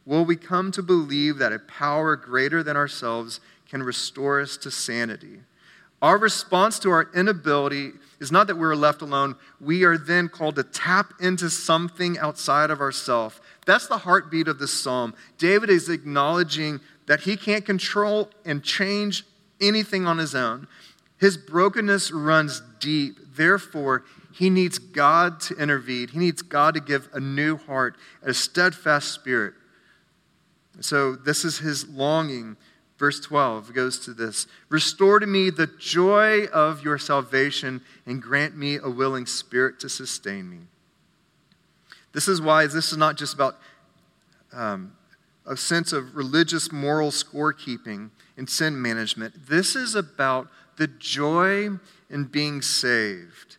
Will 0.05 0.25
we 0.25 0.37
come 0.37 0.71
to 0.73 0.83
believe 0.83 1.39
that 1.39 1.53
a 1.53 1.59
power 1.59 2.17
greater 2.17 2.63
than 2.63 2.77
ourselves 2.77 3.41
can 3.69 3.83
restore 3.83 4.41
us 4.41 4.57
to 4.59 4.71
sanity? 4.71 5.41
Our 6.01 6.17
response 6.17 6.79
to 6.81 6.91
our 6.91 7.11
inability 7.15 7.93
is 8.21 8.31
not 8.31 8.47
that 8.47 8.57
we're 8.57 8.77
left 8.77 9.03
alone. 9.03 9.37
We 9.61 9.85
are 9.85 9.99
then 9.99 10.29
called 10.29 10.57
to 10.57 10.63
tap 10.63 11.13
into 11.21 11.51
something 11.51 12.19
outside 12.19 12.71
of 12.71 12.81
ourselves. 12.81 13.41
That's 13.67 13.89
the 13.89 13.99
heartbeat 13.99 14.49
of 14.49 14.59
this 14.59 14.73
psalm. 14.73 15.15
David 15.39 15.71
is 15.71 15.89
acknowledging 15.89 16.81
that 17.07 17.21
he 17.21 17.37
can't 17.37 17.67
control 17.67 18.31
and 18.45 18.63
change 18.63 19.25
anything 19.61 20.07
on 20.07 20.19
his 20.19 20.35
own. 20.35 20.67
His 21.19 21.37
brokenness 21.37 22.13
runs 22.13 22.63
deep. 22.81 23.17
Therefore, 23.37 24.05
he 24.33 24.51
needs 24.51 24.79
God 24.79 25.41
to 25.43 25.57
intervene. 25.57 26.09
He 26.09 26.19
needs 26.19 26.43
God 26.43 26.75
to 26.75 26.81
give 26.81 27.09
a 27.13 27.21
new 27.21 27.57
heart, 27.57 27.97
a 28.23 28.33
steadfast 28.33 29.13
spirit. 29.13 29.55
So, 30.81 31.17
this 31.17 31.45
is 31.45 31.59
his 31.59 31.89
longing. 31.89 32.57
Verse 32.99 33.21
12 33.21 33.75
goes 33.75 33.99
to 34.01 34.13
this 34.13 34.47
Restore 34.69 35.21
to 35.21 35.27
me 35.27 35.51
the 35.51 35.67
joy 35.67 36.47
of 36.47 36.85
your 36.85 36.99
salvation 36.99 37.81
and 38.07 38.23
grant 38.23 38.57
me 38.57 38.77
a 38.77 38.89
willing 38.89 39.27
spirit 39.27 39.81
to 39.81 39.89
sustain 39.89 40.51
me. 40.51 40.59
This 42.13 42.29
is 42.29 42.41
why 42.41 42.67
this 42.67 42.91
is 42.91 42.97
not 42.97 43.17
just 43.17 43.35
about 43.35 43.59
um, 44.53 44.93
a 45.47 45.57
sense 45.57 45.93
of 45.93 46.17
religious 46.17 46.73
moral 46.73 47.11
scorekeeping 47.11 48.11
and 48.39 48.49
sin 48.49 48.81
management. 48.81 49.49
This 49.49 49.77
is 49.77 49.95
about 49.95 50.49
the 50.79 50.87
joy 50.87 51.71
in 52.09 52.25
being 52.25 52.63
saved. 52.63 53.57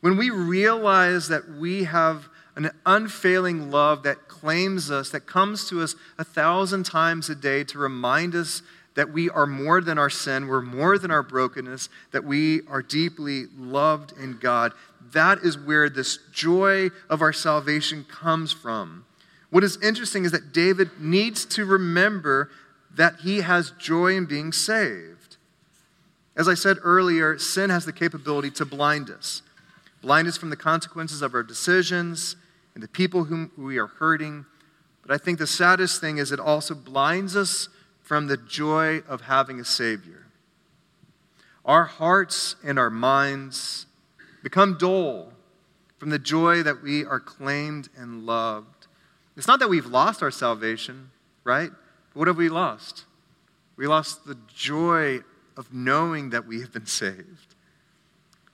When 0.00 0.16
we 0.16 0.30
realize 0.30 1.28
that 1.28 1.48
we 1.48 1.84
have 1.84 2.28
an 2.54 2.70
unfailing 2.84 3.70
love 3.70 4.02
that 4.02 4.28
claims 4.28 4.90
us, 4.90 5.10
that 5.10 5.26
comes 5.26 5.68
to 5.70 5.82
us 5.82 5.94
a 6.18 6.24
thousand 6.24 6.84
times 6.84 7.28
a 7.30 7.34
day 7.34 7.64
to 7.64 7.78
remind 7.78 8.34
us 8.34 8.62
that 8.94 9.12
we 9.12 9.30
are 9.30 9.46
more 9.46 9.80
than 9.80 9.98
our 9.98 10.10
sin, 10.10 10.48
we're 10.48 10.60
more 10.60 10.98
than 10.98 11.10
our 11.10 11.22
brokenness, 11.22 11.88
that 12.12 12.24
we 12.24 12.60
are 12.68 12.82
deeply 12.82 13.46
loved 13.56 14.12
in 14.18 14.38
God. 14.38 14.72
That 15.12 15.38
is 15.38 15.56
where 15.56 15.88
this 15.88 16.18
joy 16.32 16.90
of 17.08 17.22
our 17.22 17.32
salvation 17.32 18.04
comes 18.04 18.52
from. 18.52 19.04
What 19.50 19.64
is 19.64 19.82
interesting 19.82 20.24
is 20.24 20.32
that 20.32 20.52
David 20.52 20.90
needs 20.98 21.44
to 21.46 21.64
remember 21.64 22.50
that 22.94 23.20
he 23.20 23.38
has 23.42 23.72
joy 23.78 24.16
in 24.16 24.26
being 24.26 24.52
saved. 24.52 25.36
As 26.36 26.48
I 26.48 26.54
said 26.54 26.78
earlier, 26.82 27.38
sin 27.38 27.70
has 27.70 27.84
the 27.84 27.92
capability 27.92 28.50
to 28.52 28.64
blind 28.64 29.10
us 29.10 29.42
blind 30.02 30.26
us 30.26 30.36
from 30.36 30.50
the 30.50 30.56
consequences 30.56 31.22
of 31.22 31.34
our 31.34 31.42
decisions 31.42 32.36
and 32.74 32.82
the 32.82 32.88
people 32.88 33.24
whom 33.24 33.50
we 33.56 33.78
are 33.78 33.86
hurting. 33.86 34.46
But 35.02 35.12
I 35.12 35.18
think 35.18 35.38
the 35.38 35.46
saddest 35.46 36.00
thing 36.00 36.18
is 36.18 36.32
it 36.32 36.40
also 36.40 36.74
blinds 36.74 37.36
us 37.36 37.68
from 38.02 38.26
the 38.26 38.36
joy 38.36 38.98
of 39.08 39.22
having 39.22 39.60
a 39.60 39.64
Savior. 39.64 40.26
Our 41.64 41.84
hearts 41.84 42.56
and 42.64 42.78
our 42.78 42.90
minds 42.90 43.86
become 44.42 44.78
dull 44.78 45.32
from 45.98 46.10
the 46.10 46.18
joy 46.18 46.62
that 46.62 46.82
we 46.82 47.04
are 47.04 47.20
claimed 47.20 47.88
and 47.96 48.24
loved. 48.24 48.86
It's 49.36 49.46
not 49.46 49.60
that 49.60 49.68
we've 49.68 49.86
lost 49.86 50.22
our 50.22 50.30
salvation, 50.30 51.10
right? 51.44 51.70
What 52.14 52.28
have 52.28 52.36
we 52.36 52.48
lost? 52.48 53.04
We 53.76 53.86
lost 53.86 54.26
the 54.26 54.36
joy 54.54 55.20
of 55.56 55.72
knowing 55.72 56.30
that 56.30 56.46
we 56.46 56.60
have 56.60 56.72
been 56.72 56.86
saved. 56.86 57.54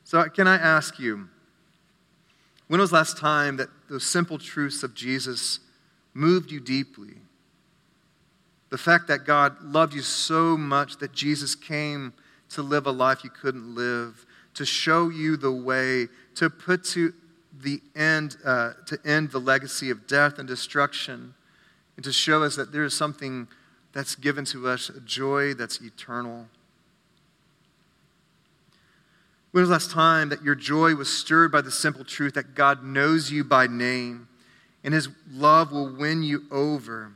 So, 0.04 0.22
can 0.28 0.46
I 0.46 0.56
ask 0.56 0.98
you, 0.98 1.28
when 2.68 2.80
was 2.80 2.92
last 2.92 3.16
time 3.16 3.56
that 3.56 3.68
those 3.88 4.06
simple 4.06 4.38
truths 4.38 4.82
of 4.82 4.94
Jesus 4.94 5.60
moved 6.14 6.50
you 6.50 6.60
deeply? 6.60 7.14
The 8.70 8.78
fact 8.78 9.08
that 9.08 9.24
God 9.24 9.62
loved 9.62 9.94
you 9.94 10.02
so 10.02 10.56
much 10.56 10.98
that 10.98 11.12
Jesus 11.12 11.54
came 11.54 12.12
to 12.50 12.62
live 12.62 12.86
a 12.86 12.90
life 12.90 13.24
you 13.24 13.30
couldn't 13.30 13.74
live, 13.74 14.26
to 14.54 14.64
show 14.64 15.08
you 15.08 15.36
the 15.36 15.52
way, 15.52 16.08
to 16.36 16.50
put 16.50 16.84
to 16.84 17.12
the 17.62 17.80
end, 17.94 18.36
uh, 18.44 18.72
to 18.86 18.98
end 19.04 19.30
the 19.30 19.38
legacy 19.38 19.90
of 19.90 20.06
death 20.06 20.38
and 20.38 20.48
destruction, 20.48 21.34
and 21.96 22.04
to 22.04 22.12
show 22.12 22.42
us 22.42 22.56
that 22.56 22.72
there 22.72 22.84
is 22.84 22.94
something 22.94 23.48
that's 23.92 24.14
given 24.14 24.44
to 24.44 24.68
us, 24.68 24.90
a 24.90 25.00
joy 25.00 25.54
that's 25.54 25.80
eternal. 25.80 26.46
When 29.52 29.62
was 29.62 29.70
the 29.70 29.72
last 29.72 29.90
time 29.90 30.28
that 30.28 30.42
your 30.42 30.54
joy 30.54 30.94
was 30.94 31.10
stirred 31.10 31.50
by 31.50 31.62
the 31.62 31.70
simple 31.70 32.04
truth 32.04 32.34
that 32.34 32.54
God 32.54 32.84
knows 32.84 33.30
you 33.30 33.42
by 33.42 33.66
name 33.66 34.28
and 34.84 34.92
his 34.92 35.08
love 35.30 35.72
will 35.72 35.96
win 35.96 36.22
you 36.22 36.42
over? 36.50 37.12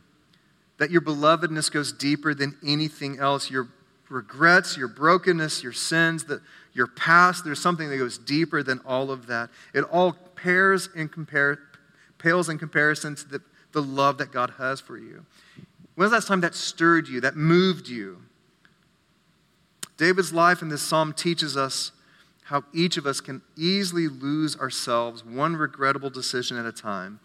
That 0.78 0.90
your 0.90 1.02
belovedness 1.02 1.70
goes 1.70 1.92
deeper 1.92 2.32
than 2.32 2.56
anything 2.66 3.18
else. 3.18 3.50
Your 3.50 3.68
regrets, 4.08 4.78
your 4.78 4.88
brokenness, 4.88 5.62
your 5.62 5.74
sins, 5.74 6.24
the, 6.24 6.40
your 6.72 6.86
past, 6.86 7.44
there's 7.44 7.60
something 7.60 7.90
that 7.90 7.98
goes 7.98 8.16
deeper 8.16 8.62
than 8.62 8.80
all 8.86 9.10
of 9.10 9.26
that. 9.26 9.50
It 9.74 9.82
all 9.82 10.12
pairs 10.12 10.88
pales 12.18 12.48
in 12.48 12.58
comparison 12.58 13.14
to 13.16 13.28
the, 13.28 13.42
the 13.72 13.82
love 13.82 14.18
that 14.18 14.32
God 14.32 14.54
has 14.58 14.80
for 14.80 14.96
you. 14.96 15.24
When 15.94 16.04
was 16.04 16.10
the 16.10 16.16
last 16.16 16.28
time 16.28 16.40
that 16.40 16.54
stirred 16.54 17.08
you, 17.08 17.20
that 17.20 17.36
moved 17.36 17.88
you? 17.88 18.22
David's 19.96 20.32
life 20.32 20.62
in 20.62 20.68
this 20.68 20.82
psalm 20.82 21.12
teaches 21.12 21.56
us 21.56 21.92
how 22.44 22.64
each 22.72 22.96
of 22.96 23.06
us 23.06 23.20
can 23.20 23.42
easily 23.56 24.08
lose 24.08 24.56
ourselves 24.56 25.24
one 25.24 25.54
regrettable 25.54 26.10
decision 26.10 26.56
at 26.56 26.66
a 26.66 26.72
time, 26.72 27.20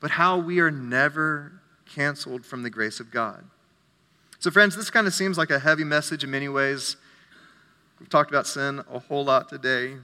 but 0.00 0.12
how 0.12 0.38
we 0.38 0.58
are 0.58 0.70
never 0.70 1.60
canceled 1.86 2.44
from 2.44 2.62
the 2.62 2.70
grace 2.70 2.98
of 2.98 3.10
God. 3.10 3.44
So, 4.38 4.50
friends, 4.50 4.74
this 4.74 4.90
kind 4.90 5.06
of 5.06 5.14
seems 5.14 5.38
like 5.38 5.50
a 5.50 5.58
heavy 5.58 5.84
message 5.84 6.24
in 6.24 6.30
many 6.30 6.48
ways. 6.48 6.96
We've 8.00 8.08
talked 8.08 8.30
about 8.30 8.46
sin 8.46 8.82
a 8.90 8.98
whole 8.98 9.24
lot 9.24 9.48
today, 9.48 9.96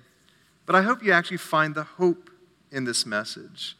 but 0.67 0.77
I 0.77 0.83
hope 0.83 1.03
you 1.03 1.13
actually 1.13 1.39
find 1.39 1.75
the 1.75 1.83
hope 1.83 2.31
in 2.71 2.85
this 2.85 3.05
message. 3.05 3.77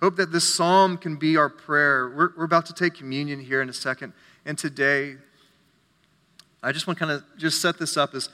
Hope 0.00 0.16
that 0.16 0.32
this 0.32 0.44
psalm 0.54 0.96
can 0.96 1.16
be 1.16 1.36
our 1.36 1.50
prayer. 1.50 2.08
We're, 2.08 2.30
we're 2.36 2.44
about 2.44 2.66
to 2.66 2.74
take 2.74 2.94
communion 2.94 3.38
here 3.38 3.60
in 3.60 3.68
a 3.68 3.72
second, 3.72 4.14
and 4.46 4.56
today, 4.56 5.16
I 6.62 6.72
just 6.72 6.86
want 6.86 6.98
to 6.98 7.04
kind 7.04 7.16
of 7.16 7.24
just 7.36 7.60
set 7.60 7.78
this 7.78 7.96
up 7.96 8.14
as 8.14 8.30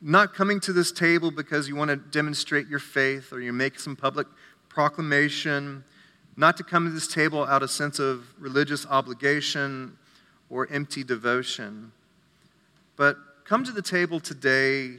not 0.00 0.34
coming 0.34 0.60
to 0.60 0.72
this 0.72 0.92
table 0.92 1.30
because 1.30 1.68
you 1.68 1.74
want 1.74 1.88
to 1.88 1.96
demonstrate 1.96 2.68
your 2.68 2.78
faith 2.78 3.32
or 3.32 3.40
you 3.40 3.52
make 3.52 3.80
some 3.80 3.96
public 3.96 4.26
proclamation, 4.68 5.84
not 6.36 6.56
to 6.58 6.62
come 6.62 6.84
to 6.84 6.90
this 6.90 7.08
table 7.08 7.44
out 7.44 7.62
of 7.62 7.70
sense 7.70 7.98
of 7.98 8.26
religious 8.38 8.86
obligation 8.86 9.96
or 10.50 10.68
empty 10.70 11.02
devotion, 11.02 11.92
but 12.96 13.16
come 13.44 13.64
to 13.64 13.72
the 13.72 13.82
table 13.82 14.20
today 14.20 14.98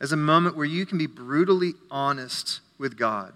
as 0.00 0.12
a 0.12 0.16
moment 0.16 0.56
where 0.56 0.66
you 0.66 0.86
can 0.86 0.98
be 0.98 1.06
brutally 1.06 1.72
honest 1.90 2.60
with 2.78 2.96
God, 2.96 3.32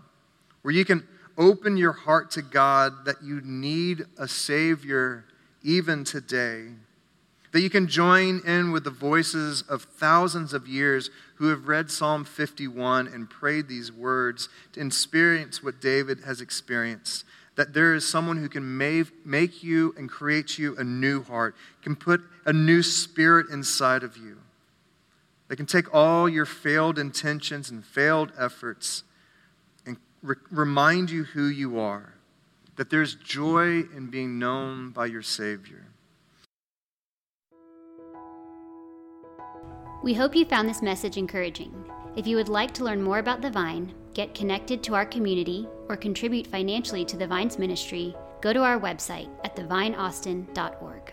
where 0.61 0.73
you 0.73 0.85
can 0.85 1.07
open 1.37 1.77
your 1.77 1.93
heart 1.93 2.31
to 2.33 2.43
God 2.43 3.05
that 3.05 3.23
you 3.23 3.41
need 3.43 4.05
a 4.19 4.29
Savior 4.29 5.25
even 5.63 6.05
today 6.05 6.69
that 7.53 7.61
you 7.61 7.71
can 7.71 7.87
join 7.87 8.41
in 8.47 8.73
with 8.73 8.83
the 8.83 8.91
voices 8.91 9.63
of 9.63 9.83
thousands 9.83 10.55
of 10.55 10.67
years 10.67 11.11
who 11.37 11.49
have 11.49 11.69
read 11.69 11.91
Psalm 11.91 12.25
51 12.25 13.07
and 13.07 13.29
prayed 13.29 13.69
these 13.69 13.93
words 13.93 14.49
to 14.73 14.85
experience 14.85 15.63
what 15.63 15.81
David 15.81 16.21
has 16.25 16.41
experienced. 16.41 17.25
That 17.57 17.75
there 17.75 17.95
is 17.95 18.09
someone 18.09 18.39
who 18.39 18.49
can 18.49 18.79
make 18.79 19.63
you 19.63 19.95
and 19.99 20.09
create 20.09 20.59
you 20.59 20.75
a 20.79 20.85
new 20.85 21.23
heart, 21.23 21.55
can 21.83 21.95
put 21.95 22.23
a 22.47 22.53
new 22.55 22.83
spirit 22.83 23.51
inside 23.51 24.03
of 24.03 24.17
you. 24.17 24.39
that 25.49 25.57
can 25.57 25.67
take 25.67 25.95
all 25.95 26.31
your 26.31 26.47
failed 26.47 26.99
intentions 26.99 27.71
and 27.71 27.85
failed 27.85 28.33
efforts 28.39 29.05
re- 30.23 30.37
remind 30.51 31.11
you 31.11 31.25
who 31.25 31.47
you 31.47 31.79
are. 31.79 32.15
That 32.77 32.91
there's 32.91 33.15
joy 33.15 33.83
in 33.95 34.09
being 34.11 34.39
known 34.39 34.91
by 34.91 35.07
your 35.07 35.23
Savior. 35.23 35.87
We 40.03 40.15
hope 40.15 40.35
you 40.35 40.45
found 40.45 40.69
this 40.69 40.83
message 40.83 41.17
encouraging. 41.17 41.73
If 42.17 42.27
you 42.27 42.37
would 42.37 42.49
like 42.49 42.73
to 42.75 42.85
learn 42.85 43.03
more 43.03 43.19
about 43.19 43.41
the 43.41 43.51
Vine, 43.51 43.95
get 44.15 44.35
connected 44.35 44.83
to 44.83 44.95
our 44.95 45.07
community, 45.07 45.69
or 45.89 45.97
contribute 45.97 46.47
financially 46.47 47.05
to 47.05 47.17
the 47.17 47.27
Vine's 47.27 47.59
ministry, 47.59 48.15
go 48.41 48.53
to 48.53 48.63
our 48.63 48.81
website 48.81 49.31
at 49.45 49.55
thevineaustin.org. 49.55 51.12